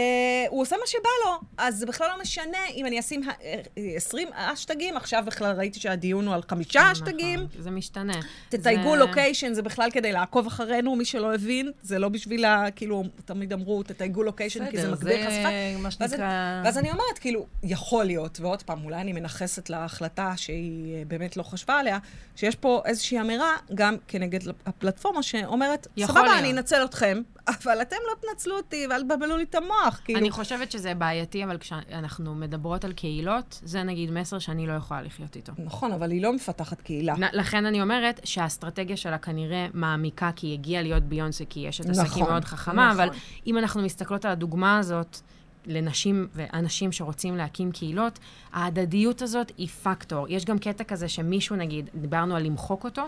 [0.50, 1.32] הוא עושה מה שבא לו.
[1.58, 3.62] אז זה בכלל לא משנה אם אני אשים ה- אה,
[3.96, 7.40] 20 אשטגים, עכשיו בכלל ראיתי שהדיון הוא על חמישה אשטגים.
[7.40, 8.14] נכון, זה משתנה.
[8.50, 12.66] תתייגו זה- לוקיישן, זה בכלל כדי לעקוב אחרינו, מי שלא הבין, זה לא בשביל ה...
[12.76, 15.50] כאילו, תמיד אמרו, תתייגו לוקיישן, כי זה בסדר, מגביר חשיפה.
[15.78, 16.62] מה ואז, שנקרא...
[16.66, 21.38] ואז אני אומרת, כאילו, יכול להיות, ועוד פעם, אולי אני מנכסת להחלטה שהיא אה, באמת
[21.38, 21.98] לא חשבה עליה,
[22.36, 26.40] שיש פה איזושהי אמירה, גם כנגד הפלטפורמה, שאומרת, סבבה.
[26.40, 30.20] אני אנצל אתכם, אבל אתם לא תנצלו אותי ואל תבלבלו לי את המוח, כאילו.
[30.20, 35.02] אני חושבת שזה בעייתי, אבל כשאנחנו מדברות על קהילות, זה נגיד מסר שאני לא יכולה
[35.02, 35.52] לחיות איתו.
[35.58, 37.14] נכון, אבל היא לא מפתחת קהילה.
[37.34, 41.86] לכן אני אומרת שהאסטרטגיה שלה כנראה מעמיקה, כי היא הגיעה להיות ביונסה, כי יש את
[41.90, 43.02] עסקים נכון, מאוד חכמה, נכון.
[43.02, 43.16] אבל
[43.48, 45.22] אם אנחנו מסתכלות על הדוגמה הזאת,
[45.66, 48.20] לנשים ואנשים שרוצים להקים קהילות,
[48.54, 50.26] ההדדיות הזאת היא פקטור.
[50.30, 53.04] יש גם קטע כזה שמישהו, נגיד, דיברנו על למחוק אותו,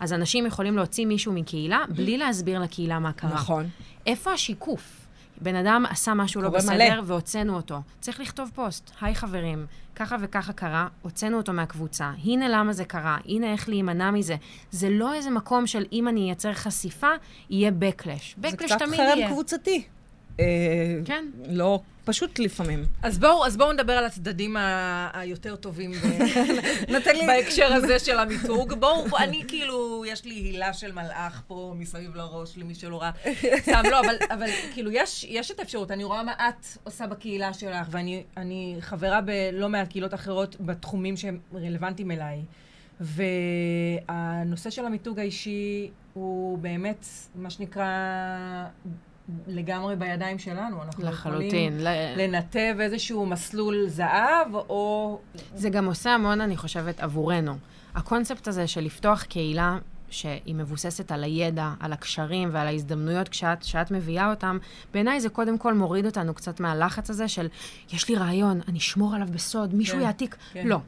[0.00, 3.34] אז אנשים יכולים להוציא מישהו מקהילה בלי להסביר לקהילה מה קרה.
[3.34, 3.68] נכון.
[4.06, 5.06] איפה השיקוף?
[5.40, 7.02] בן אדם עשה משהו לא בסדר מלא.
[7.04, 7.80] והוצאנו אותו.
[8.00, 12.12] צריך לכתוב פוסט, היי חברים, ככה וככה קרה, הוצאנו אותו מהקבוצה.
[12.24, 14.36] הנה למה זה קרה, הנה איך להימנע מזה.
[14.70, 17.10] זה לא איזה מקום של אם אני אייצר חשיפה,
[17.50, 18.40] יהיה backlash.
[18.42, 19.28] זה backlash קצת תמיד חרם יהיה.
[19.28, 19.84] קבוצתי.
[20.40, 20.44] אה,
[21.04, 21.24] כן.
[21.48, 22.84] לא, פשוט לפעמים.
[23.02, 25.90] אז בואו, אז בואו נדבר על הצדדים ה- היותר טובים
[27.14, 27.26] לי...
[27.26, 28.72] בהקשר הזה של המיתוג.
[28.74, 33.10] בואו, בוא, אני כאילו, יש לי הילה של מלאך פה מסביב לראש, למי שלא ראה.
[33.58, 35.90] סתם, לא, אבל, אבל כאילו, יש, יש את האפשרות.
[35.90, 41.16] אני רואה מה את עושה בקהילה שלך, ואני אני חברה בלא מעט קהילות אחרות בתחומים
[41.16, 42.42] שהם רלוונטיים אליי.
[43.00, 47.86] והנושא של המיתוג האישי הוא באמת, מה שנקרא,
[49.46, 50.82] לגמרי בידיים שלנו.
[50.82, 51.80] אנחנו יכולים לחלוטין.
[51.84, 55.18] ל- לנתב איזשהו מסלול זהב, או...
[55.54, 57.54] זה גם עושה המון, אני חושבת, עבורנו.
[57.94, 59.78] הקונספט הזה של לפתוח קהילה
[60.10, 64.58] שהיא מבוססת על הידע, על הקשרים ועל ההזדמנויות כשאת, שאת מביאה אותם,
[64.94, 67.48] בעיניי זה קודם כל מוריד אותנו קצת מהלחץ הזה של,
[67.92, 70.36] יש לי רעיון, אני אשמור עליו בסוד, מישהו כן, יעתיק.
[70.52, 70.66] כן.
[70.66, 70.78] לא.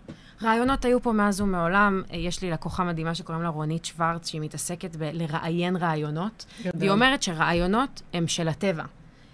[0.43, 2.03] רעיונות היו פה מאז ומעולם.
[2.11, 8.03] יש לי לקוחה מדהימה שקוראים לה רונית שוורץ, שהיא מתעסקת בלראיין רעיונות, והיא אומרת שרעיונות
[8.13, 8.85] הם של הטבע.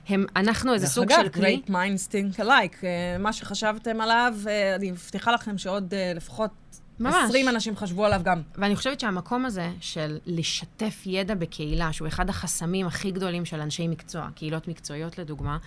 [0.09, 1.55] הם, אנחנו איזה סוג של דרך כלי.
[1.55, 2.85] אגב, great minds think alike.
[2.85, 6.51] אה, מה שחשבתם עליו, אה, אני מבטיחה לכם שעוד אה, לפחות
[7.01, 7.15] ממש.
[7.25, 8.43] 20 אנשים חשבו עליו גם.
[8.55, 13.89] ואני חושבת שהמקום הזה של לשתף ידע בקהילה, שהוא אחד החסמים הכי גדולים של אנשי
[13.89, 15.59] מקצוע, קהילות מקצועיות לדוגמה,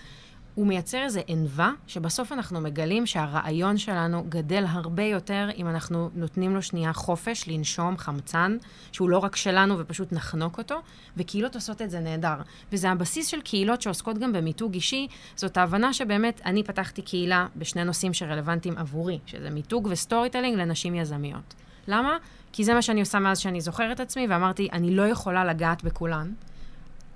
[0.58, 6.54] הוא מייצר איזו ענווה, שבסוף אנחנו מגלים שהרעיון שלנו גדל הרבה יותר אם אנחנו נותנים
[6.54, 8.56] לו שנייה חופש, לנשום חמצן,
[8.92, 10.80] שהוא לא רק שלנו ופשוט נחנוק אותו,
[11.16, 12.34] וקהילות עושות את זה נהדר.
[12.72, 17.84] וזה הבסיס של קהילות שעוסקות גם במיתוג אישי, זאת ההבנה שבאמת אני פתחתי קהילה בשני
[17.84, 21.54] נושאים שרלוונטיים עבורי, שזה מיתוג ו storytelling לנשים יזמיות.
[21.88, 22.16] למה?
[22.52, 26.32] כי זה מה שאני עושה מאז שאני זוכרת עצמי, ואמרתי, אני לא יכולה לגעת בכולן.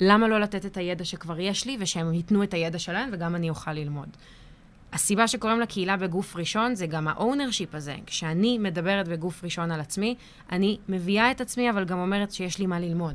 [0.04, 3.50] למה לא לתת את הידע שכבר יש לי, ושהם ייתנו את הידע שלהם, וגם אני
[3.50, 4.08] אוכל ללמוד.
[4.92, 7.96] הסיבה שקוראים לקהילה בגוף ראשון זה גם ה ownership הזה.
[8.06, 10.14] כשאני מדברת בגוף ראשון על עצמי,
[10.52, 13.14] אני מביאה את עצמי, אבל גם אומרת שיש לי מה ללמוד.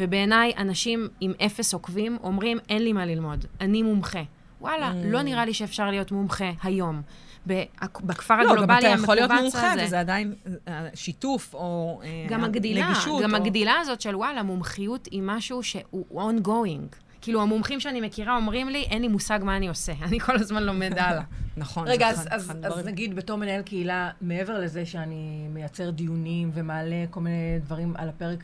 [0.00, 4.22] ובעיניי, אנשים עם אפס עוקבים אומרים, אין לי מה ללמוד, אני מומחה.
[4.60, 4.94] וואלה, Mm.
[5.06, 7.02] לא נראה לי שאפשר להיות מומחה היום.
[7.46, 9.84] בכ- בכפר לא, גם הגלובלי אתה יכול להיות מומחה, הזה.
[9.84, 10.34] וזה עדיין
[10.68, 13.22] אה, שיתוף או אה, גם הגדילה, נגישות.
[13.22, 16.96] גם או- הגדילה הזאת של וואלה, מומחיות היא משהו שהוא ongoing.
[17.20, 19.92] כאילו, המומחים שאני מכירה אומרים לי, אין לי מושג מה אני עושה.
[20.08, 21.22] אני כל הזמן לומד הלאה.
[21.56, 21.88] נכון.
[21.88, 22.86] רגע, זה אז, אז, אחד אז.
[22.86, 28.38] נגיד בתור מנהל קהילה, מעבר לזה שאני מייצר דיונים ומעלה כל מיני דברים על הפרק,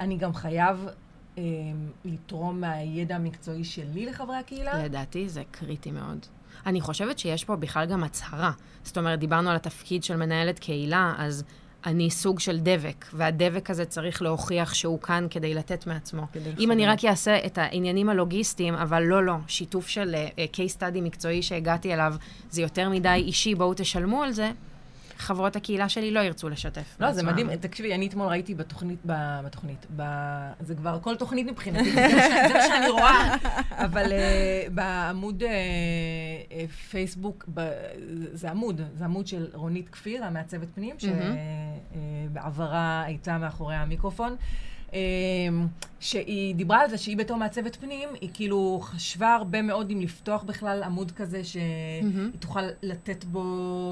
[0.00, 0.86] אני גם חייב
[1.38, 1.42] אה,
[2.04, 4.84] לתרום מהידע המקצועי שלי לחברי הקהילה?
[4.84, 6.26] לדעתי זה קריטי מאוד.
[6.66, 8.52] אני חושבת שיש פה בכלל גם הצהרה.
[8.82, 11.44] זאת אומרת, דיברנו על התפקיד של מנהלת קהילה, אז
[11.86, 16.22] אני סוג של דבק, והדבק הזה צריך להוכיח שהוא כאן כדי לתת מעצמו.
[16.32, 16.86] כדי אם אני.
[16.86, 21.94] רק אעשה את העניינים הלוגיסטיים, אבל לא, לא, שיתוף של uh, case study מקצועי שהגעתי
[21.94, 22.14] אליו,
[22.50, 24.52] זה יותר מדי אישי, בואו תשלמו על זה,
[25.18, 26.96] חברות הקהילה שלי לא ירצו לשתף.
[27.00, 27.22] לא, זה.
[27.22, 27.56] מדהים.
[27.56, 28.98] תקשיבי, אני אתמול ראיתי בתוכנית,
[29.44, 30.02] בתוכנית, ב-
[30.60, 31.92] זה כבר כל תוכנית מבחינתי,
[32.48, 33.36] זה מה שאני רואה.
[33.70, 34.14] אבל uh,
[34.70, 37.70] בעמוד uh, uh, פייסבוק, ב-
[38.32, 40.96] זה עמוד, זה עמוד של רונית כפיר, המעצבת פנים,
[42.30, 44.36] שבעברה הייתה מאחורי המיקרופון.
[44.94, 45.00] אה,
[46.00, 50.42] שהיא דיברה על זה שהיא בתור מעצבת פנים, היא כאילו חשבה הרבה מאוד אם לפתוח
[50.42, 52.02] בכלל עמוד כזה שהיא
[52.38, 53.42] תוכל לתת בו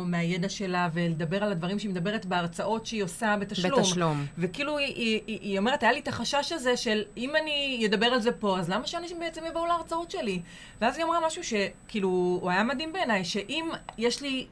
[0.06, 3.80] מהידע שלה ולדבר על הדברים שהיא מדברת בהרצאות שהיא עושה בתשלום.
[3.80, 4.26] בתשלום.
[4.38, 8.06] וכאילו היא, היא, היא, היא אומרת, היה לי את החשש הזה של אם אני אדבר
[8.06, 10.42] על זה פה, אז למה שאנשים בעצם יבואו להרצאות שלי?
[10.80, 14.46] ואז היא אמרה משהו שכאילו, הוא היה מדהים בעיניי, שאם יש לי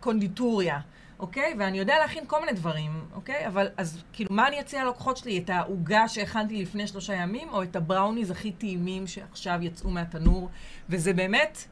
[0.00, 0.78] קונדיטוריה,
[1.22, 1.54] אוקיי?
[1.58, 3.46] ואני יודע להכין כל מיני דברים, אוקיי?
[3.46, 5.38] אבל אז כאילו, מה אני אציע ללקוחות שלי?
[5.38, 10.50] את העוגה שהכנתי לפני שלושה ימים, או את הבראוניז הכי טעימים שעכשיו יצאו מהתנור?
[10.88, 11.64] וזה באמת...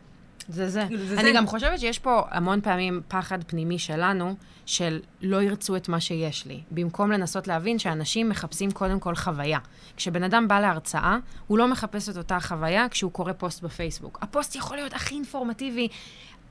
[0.48, 0.84] זה זה.
[0.88, 1.32] כאילו, זה אני זה.
[1.36, 4.34] גם חושבת שיש פה המון פעמים פחד פנימי שלנו,
[4.66, 6.60] של לא ירצו את מה שיש לי.
[6.70, 9.58] במקום לנסות להבין שאנשים מחפשים קודם כל חוויה.
[9.96, 14.18] כשבן אדם בא להרצאה, הוא לא מחפש את אותה חוויה כשהוא קורא פוסט בפייסבוק.
[14.22, 15.88] הפוסט יכול להיות הכי אינפורמטיבי.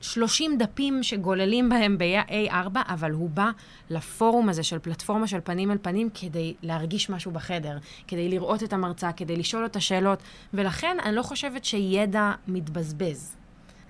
[0.00, 3.50] 30 דפים שגוללים בהם ב-A4, אבל הוא בא
[3.90, 7.78] לפורום הזה של פלטפורמה של פנים אל פנים כדי להרגיש משהו בחדר,
[8.08, 10.22] כדי לראות את המרצה, כדי לשאול אותה שאלות,
[10.54, 13.36] ולכן אני לא חושבת שידע מתבזבז.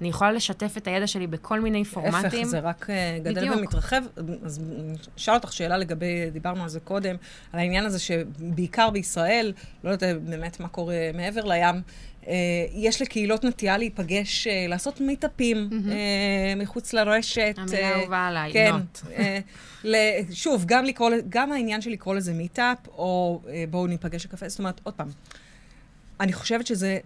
[0.00, 2.22] אני יכולה לשתף את הידע שלי בכל מיני פורמטים.
[2.22, 3.56] להפך, זה רק אה, גדל בדיוק.
[3.56, 4.02] ומתרחב.
[4.44, 4.60] אז
[5.18, 7.16] אשאל אותך שאלה לגבי, דיברנו על זה קודם,
[7.52, 9.52] על העניין הזה שבעיקר בישראל,
[9.84, 11.80] לא יודעת באמת מה קורה מעבר לים, אה,
[12.74, 17.54] יש לקהילות נטייה להיפגש, אה, לעשות מיטאפים אה, מחוץ לרשת.
[17.58, 18.72] המילה אה, האהובה עליי, כן.
[18.72, 18.98] נוט.
[19.84, 24.48] ל- שוב, גם, לקרוא, גם העניין של לקרוא לזה meetup, או אה, בואו ניפגש לקפה,
[24.48, 25.08] זאת אומרת, עוד פעם,
[26.20, 26.98] אני חושבת שזה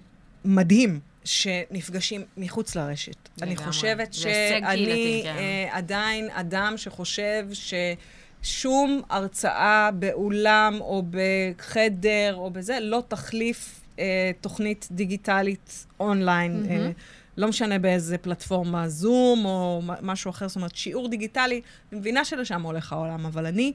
[0.44, 3.28] מדהים שנפגשים מחוץ לרשת.
[3.42, 3.66] אני לגמרי.
[3.66, 5.36] חושבת זה הישג שאני כן.
[5.36, 7.46] אה, עדיין אדם שחושב
[8.44, 16.66] ששום הרצאה באולם או בחדר או בזה לא תחליף אה, תוכנית דיגיטלית אונליין.
[16.70, 16.90] אה,
[17.36, 21.60] לא משנה באיזה פלטפורמה, זום או משהו אחר, זאת אומרת, שיעור דיגיטלי,
[21.92, 23.72] אני מבינה שלשם הולך העולם, אבל אני,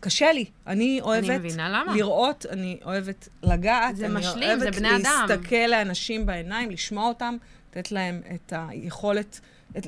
[0.00, 0.44] קשה לי.
[0.66, 1.94] אני אוהבת מבינה למה.
[1.96, 5.26] לראות, אני אוהבת לגעת, זה אני משלים, זה אוהבת בני אדם.
[5.28, 7.36] להסתכל לאנשים בעיניים, לשמוע אותם,
[7.70, 9.40] לתת להם את היכולת,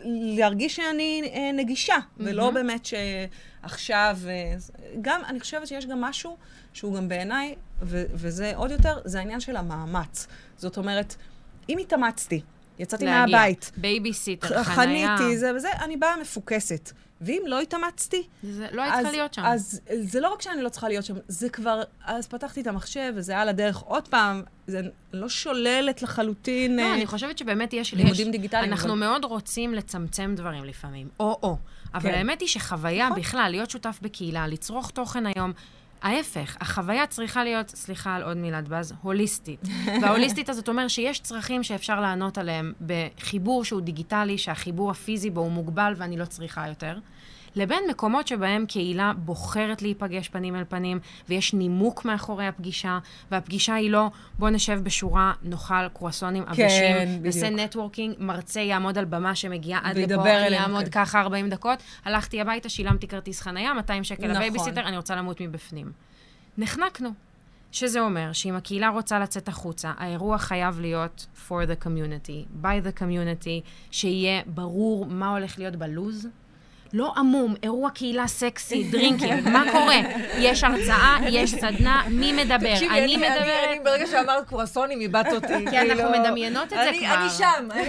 [0.05, 4.19] להרגיש שאני אה, נגישה, ולא באמת שעכשיו...
[4.29, 4.55] אה,
[5.01, 6.37] גם, אני חושבת שיש גם משהו
[6.73, 10.27] שהוא גם בעיניי, ו- וזה עוד יותר, זה העניין של המאמץ.
[10.57, 11.17] זאת אומרת,
[11.69, 12.41] אם התאמצתי,
[12.79, 13.37] יצאתי להגיע.
[13.37, 15.17] מהבית, בייביסיטר, חנייה.
[15.17, 16.93] חניתי, זה וזה, אני באה מפוקסת.
[17.21, 19.43] ואם לא התאמצתי, זה לא היית צריכה להיות שם.
[19.45, 23.13] אז זה לא רק שאני לא צריכה להיות שם, זה כבר, אז פתחתי את המחשב,
[23.17, 24.81] וזה על הדרך עוד פעם, זה
[25.13, 26.77] לא שוללת לחלוטין...
[26.77, 27.95] לא, אה, אני חושבת שבאמת יש...
[27.95, 31.57] לימודים יש- דיגיטליים, אנחנו אבל- מאוד רוצים לצמצם דברים לפעמים, או-או.
[31.95, 32.15] אבל כן.
[32.15, 33.21] האמת היא שחוויה נכון.
[33.21, 35.53] בכלל, להיות שותף בקהילה, לצרוך תוכן היום,
[36.07, 39.61] ההפך, החוויה צריכה להיות, סליחה על עוד מילת באז, הוליסטית.
[40.03, 45.51] וההוליסטית הזאת אומר שיש צרכים שאפשר לענות עליהם בחיבור שהוא דיגיטלי, שהחיבור הפיזי בו הוא
[45.51, 46.99] מוגבל ואני לא צריכה יותר.
[47.57, 50.99] לבין מקומות שבהם קהילה בוחרת להיפגש פנים אל פנים,
[51.29, 52.99] ויש נימוק מאחורי הפגישה,
[53.31, 56.65] והפגישה היא לא, בוא נשב בשורה, נאכל קרואסונים עבשים,
[57.23, 57.61] נעשה בדיוק.
[57.61, 60.91] networking, מרצה יעמוד על במה שמגיעה עד לפה, יעמוד כן.
[60.91, 64.31] ככה 40 דקות, הלכתי הביתה, שילמתי כרטיס חנייה, 200 שקל נכון.
[64.31, 65.93] לבייביסיטר, אני רוצה למות מבפנים.
[66.59, 67.11] נחנקנו.
[67.73, 73.01] שזה אומר שאם הקהילה רוצה לצאת החוצה, האירוע חייב להיות for the community, by the
[73.01, 76.29] community, שיהיה ברור מה הולך להיות בלוז.
[76.97, 79.97] לא עמום, אירוע קהילה סקסי, דרינקים, מה קורה?
[80.39, 82.73] יש הרצאה, יש סדנה, מי מדבר?
[82.75, 83.85] תקשיבי, אני אני מדברת.
[83.85, 85.47] ברגע שאמרת קרואסונים, איבדת אותי.
[85.71, 87.15] כי אנחנו כאילו, מדמיינות את זה כבר.
[87.15, 87.85] אני שם, אני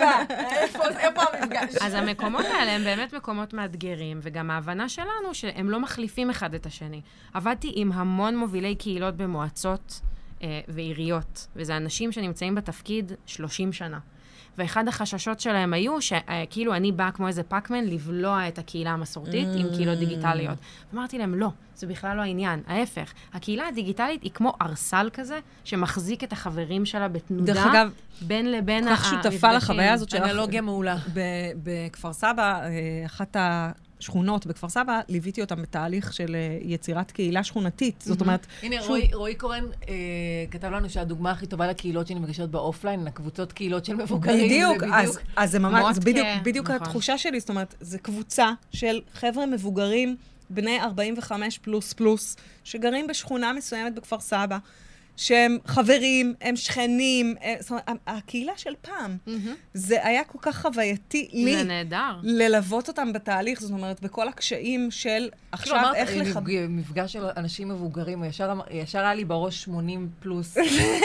[0.00, 0.22] באה.
[0.62, 1.74] איפה- איפה המפגש?
[1.80, 6.66] אז המקומות האלה הם באמת מקומות מאתגרים, וגם ההבנה שלנו שהם לא מחליפים אחד את
[6.66, 7.00] השני.
[7.34, 10.00] עבדתי עם המון מובילי קהילות במועצות
[10.42, 13.98] אה, ועיריות, וזה אנשים שנמצאים בתפקיד 30 שנה.
[14.58, 19.66] ואחד החששות שלהם היו שכאילו אני באה כמו איזה פאקמן לבלוע את הקהילה המסורתית עם
[19.76, 20.58] קהילות דיגיטליות.
[20.94, 22.62] אמרתי להם, לא, זה בכלל לא העניין.
[22.66, 27.52] ההפך, הקהילה הדיגיטלית היא כמו ארסל כזה, שמחזיק את החברים שלה בתנודה.
[27.52, 27.90] דרך אגב,
[28.22, 29.50] בין לבין כל כך שותפה המפגשים.
[29.50, 30.22] לחוויה הזאת שלך.
[30.22, 30.96] אנלוגיה מעולה.
[31.62, 32.70] בכפר סבא, אה,
[33.06, 33.36] אחת
[34.00, 38.02] שכונות בכפר סבא, ליוויתי אותם בתהליך של אה, יצירת קהילה שכונתית.
[38.06, 39.94] זאת אומרת, הנה, שוב- רועי- רועי קורן אה,
[40.50, 44.44] כתב לנו שהדוגמה הכי טובה לקהילות שנפגשות באופליין, הקבוצות קהילות של מבוגרים.
[44.46, 46.82] בדיוק, זה אז, אז זה ממש, זה בדיוק, בדיוק נכון.
[46.86, 50.16] התחושה שלי, זאת אומרת, זו קבוצה של חבר'ה מבוגרים,
[50.50, 54.58] בני 45 פלוס פלוס, שגרים בשכונה מסוימת בכפר סבא,
[55.18, 59.16] שהם חברים, הם שכנים, הם, זאת אומרת, הקהילה של פעם.
[59.74, 61.56] זה היה כל כך חווייתי לי.
[61.56, 62.16] זה נהדר.
[62.22, 66.40] ללוות אותם בתהליך, זאת אומרת, בכל הקשיים של כאילו עכשיו אמרת, איך אה, לחבר...
[66.40, 70.56] מפג- מפגש של אנשים מבוגרים, ישר אמר- ישר היה לי בראש 80 פלוס.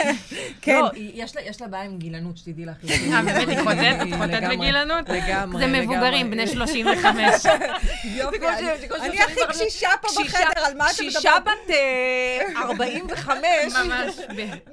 [0.62, 0.80] כן.
[0.80, 2.76] לא, היא- יש לה- יש לה בעיה עם גילנות, שתדעי לך.
[2.90, 4.12] אה, באמת, היא חוטאת?
[4.12, 5.08] חוטאת לגמרי, בגילנות?
[5.08, 5.80] לגמרי, זה.
[5.82, 7.44] מבוגרים, בני 35.
[8.16, 11.56] יופי, אני- הכי קשישה פה קשישה- בחדר, על מה אתם קשישה מדברים?
[11.66, 13.38] בת אה, 45,
[13.86, 14.03] ממש.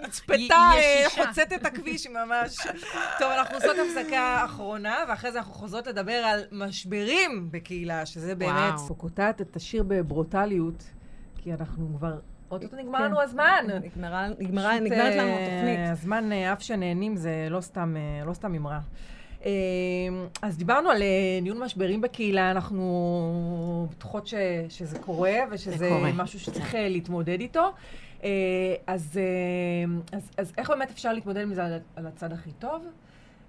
[0.06, 0.34] נצפתה,
[0.74, 1.26] אה, ישישה.
[1.26, 2.56] חוצת את הכביש ממש.
[3.20, 8.74] טוב, אנחנו עושות הפסקה אחרונה, ואחרי זה אנחנו חוזרות לדבר על משברים בקהילה, שזה באמת...
[8.80, 8.96] וואו.
[8.96, 10.84] קוטעת את השיר בברוטליות,
[11.38, 12.14] כי אנחנו כבר...
[12.52, 13.06] אוטוטו נגמר כן.
[13.06, 13.66] לנו הזמן.
[13.84, 15.80] נגמרה- נגמרה- פשוט, נגמרת לנו אה, התוכנית.
[15.92, 18.80] הזמן אה, אף שנהנים זה לא סתם, אה, לא סתם אמרה.
[19.46, 19.50] אה,
[20.42, 21.08] אז דיברנו על אה,
[21.42, 24.34] ניהול משברים בקהילה, אנחנו בטוחות ש,
[24.70, 26.12] שזה קורה ושזה זה קורה.
[26.12, 27.72] משהו שצריך אה, להתמודד איתו.
[28.24, 28.30] אה,
[28.88, 32.86] אז, אה, אז, אז איך באמת אפשר להתמודד עם זה על, על הצד הכי טוב?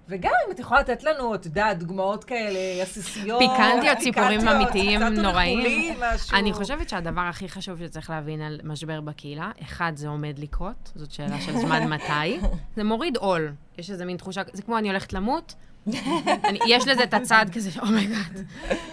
[0.09, 3.39] וגם אם את יכולה לתת לנו, את יודעת, דוגמאות כאלה עסיסיות.
[3.39, 5.97] פיקנטיות, סיפורים פיקנטיות, אמיתיים, נוראים.
[6.33, 11.11] אני חושבת שהדבר הכי חשוב שצריך להבין על משבר בקהילה, אחד, זה עומד לקרות, זאת
[11.11, 12.39] שאלה של זמן מתי.
[12.75, 13.51] זה מוריד עול.
[13.77, 15.55] יש איזה מין תחושה, זה כמו אני הולכת למות,
[16.49, 18.45] אני, יש לזה את הצד כזה, oh my God,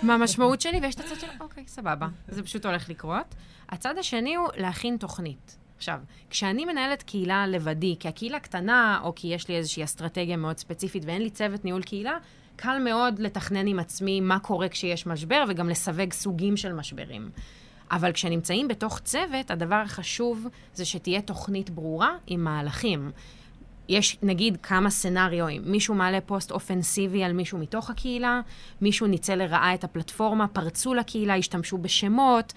[0.02, 3.34] מה המשמעות שלי, ויש את הצד של, אוקיי, סבבה, זה פשוט הולך לקרות.
[3.68, 5.56] הצד השני הוא להכין תוכנית.
[5.80, 5.98] עכשיו,
[6.30, 11.02] כשאני מנהלת קהילה לבדי, כי הקהילה קטנה, או כי יש לי איזושהי אסטרטגיה מאוד ספציפית
[11.06, 12.16] ואין לי צוות ניהול קהילה,
[12.56, 17.30] קל מאוד לתכנן עם עצמי מה קורה כשיש משבר, וגם לסווג סוגים של משברים.
[17.90, 23.10] אבל כשנמצאים בתוך צוות, הדבר החשוב זה שתהיה תוכנית ברורה עם מהלכים.
[23.88, 28.40] יש נגיד כמה סצנריואים, מישהו מעלה פוסט אופנסיבי על מישהו מתוך הקהילה,
[28.80, 32.52] מישהו ניצל לרעה את הפלטפורמה, פרצו לקהילה, השתמשו בשמות,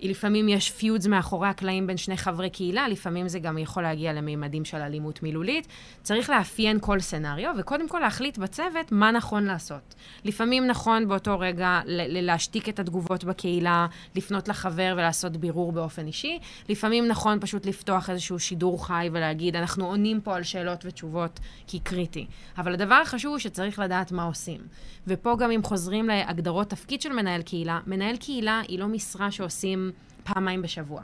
[0.00, 4.64] לפעמים יש פיודס מאחורי הקלעים בין שני חברי קהילה, לפעמים זה גם יכול להגיע למימדים
[4.64, 5.66] של אלימות מילולית.
[6.02, 9.94] צריך לאפיין כל סצנריו, וקודם כל להחליט בצוות מה נכון לעשות.
[10.24, 16.38] לפעמים נכון באותו רגע להשתיק את התגובות בקהילה, לפנות לחבר ולעשות בירור באופן אישי.
[16.68, 21.78] לפעמים נכון פשוט לפתוח איזשהו שידור חי ולהגיד, אנחנו עונים פה על שאלות ותשובות, כי
[21.78, 22.26] קריטי.
[22.58, 24.60] אבל הדבר החשוב הוא שצריך לדעת מה עושים.
[25.06, 29.90] ופה גם אם חוזרים להגדרות תפקיד של מנהל קהילה, מנהל קהילה היא לא משרה שעושים
[30.24, 31.02] פעמיים בשבוע.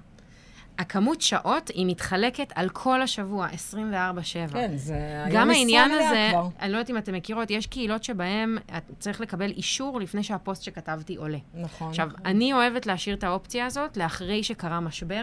[0.78, 3.52] הכמות שעות היא מתחלקת על כל השבוע, 24-7.
[4.52, 6.48] כן, זה היה גם העניין הזה, כבר.
[6.60, 8.58] אני לא יודעת אם אתם מכירות, יש קהילות שבהן
[8.98, 11.38] צריך לקבל אישור לפני שהפוסט שכתבתי עולה.
[11.54, 11.88] נכון.
[11.88, 15.22] עכשיו, אני אוהבת להשאיר את האופציה הזאת לאחרי שקרה משבר,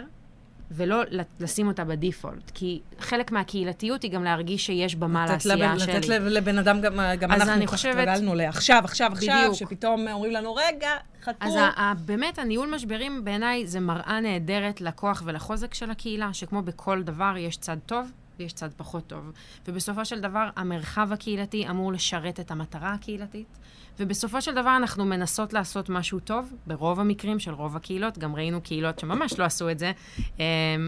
[0.72, 1.02] ולא
[1.40, 2.52] לשים אותה בדיפולט.
[2.54, 5.94] כי חלק מהקהילתיות היא גם להרגיש שיש במה לעשייה לבן- שלי.
[5.94, 9.54] לתת לב- לבן אדם, גם, גם אנחנו התרגלנו לעכשיו, עכשיו, עכשיו, בדיוק.
[9.56, 10.90] שפתאום אומרים לנו, רגע,
[11.24, 11.32] חכו.
[11.40, 16.62] אז ה- ה- באמת, הניהול משברים בעיניי זה מראה נהדרת לכוח ולחוזק של הקהילה, שכמו
[16.62, 19.32] בכל דבר יש צד טוב ויש צד פחות טוב.
[19.68, 23.58] ובסופו של דבר, המרחב הקהילתי אמור לשרת את המטרה הקהילתית,
[24.00, 28.62] ובסופו של דבר אנחנו מנסות לעשות משהו טוב, ברוב המקרים של רוב הקהילות, גם ראינו
[28.62, 29.92] קהילות שממש לא עשו את זה,
[30.40, 30.44] אמ,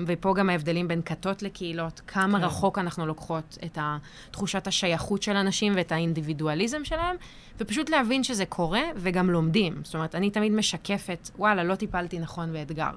[0.07, 2.45] ופה גם ההבדלים בין כתות לקהילות, כמה כן.
[2.45, 3.77] רחוק אנחנו לוקחות את
[4.31, 7.15] תחושת השייכות של אנשים ואת האינדיבידואליזם שלהם,
[7.59, 9.81] ופשוט להבין שזה קורה וגם לומדים.
[9.83, 12.91] זאת אומרת, אני תמיד משקפת, וואלה, לא טיפלתי נכון באתגר.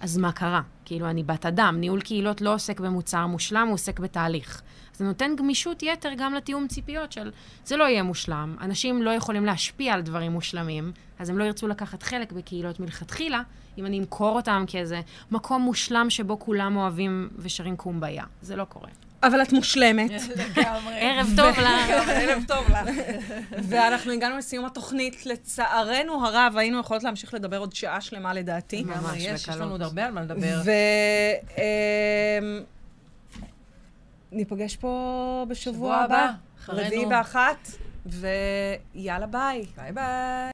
[0.00, 0.60] אז מה קרה?
[0.84, 4.62] כאילו, אני בת אדם, ניהול קהילות לא עוסק במוצר מושלם, הוא עוסק בתהליך.
[4.92, 7.30] זה נותן גמישות יתר גם לתיאום ציפיות של
[7.64, 11.68] זה לא יהיה מושלם, אנשים לא יכולים להשפיע על דברים מושלמים, אז הם לא ירצו
[11.68, 13.42] לקחת חלק בקהילות מלכתחילה,
[13.78, 18.24] אם אני אמכור אותם כאיזה מקום מושלם שבו כולם אוהבים ושרים קומביה.
[18.42, 19.05] זה לא קורה.
[19.26, 20.10] אבל את מושלמת.
[20.36, 20.94] לגמרי.
[21.00, 21.90] ערב טוב לך.
[22.20, 22.96] ערב טוב לך.
[23.62, 25.26] ואנחנו הגענו לסיום התוכנית.
[25.26, 28.84] לצערנו הרב, היינו יכולות להמשיך לדבר עוד שעה שלמה לדעתי.
[28.84, 29.48] ממש יש.
[29.48, 30.60] לנו עוד הרבה על מה לדבר.
[30.64, 30.70] ו...
[31.58, 32.60] אמ,
[34.32, 36.86] ניפגש פה בשבוע שבוע הבא, הבא, אחרינו.
[36.86, 37.68] רביעי באחת,
[38.06, 39.64] ויאללה ביי.
[39.76, 40.04] ביי ביי.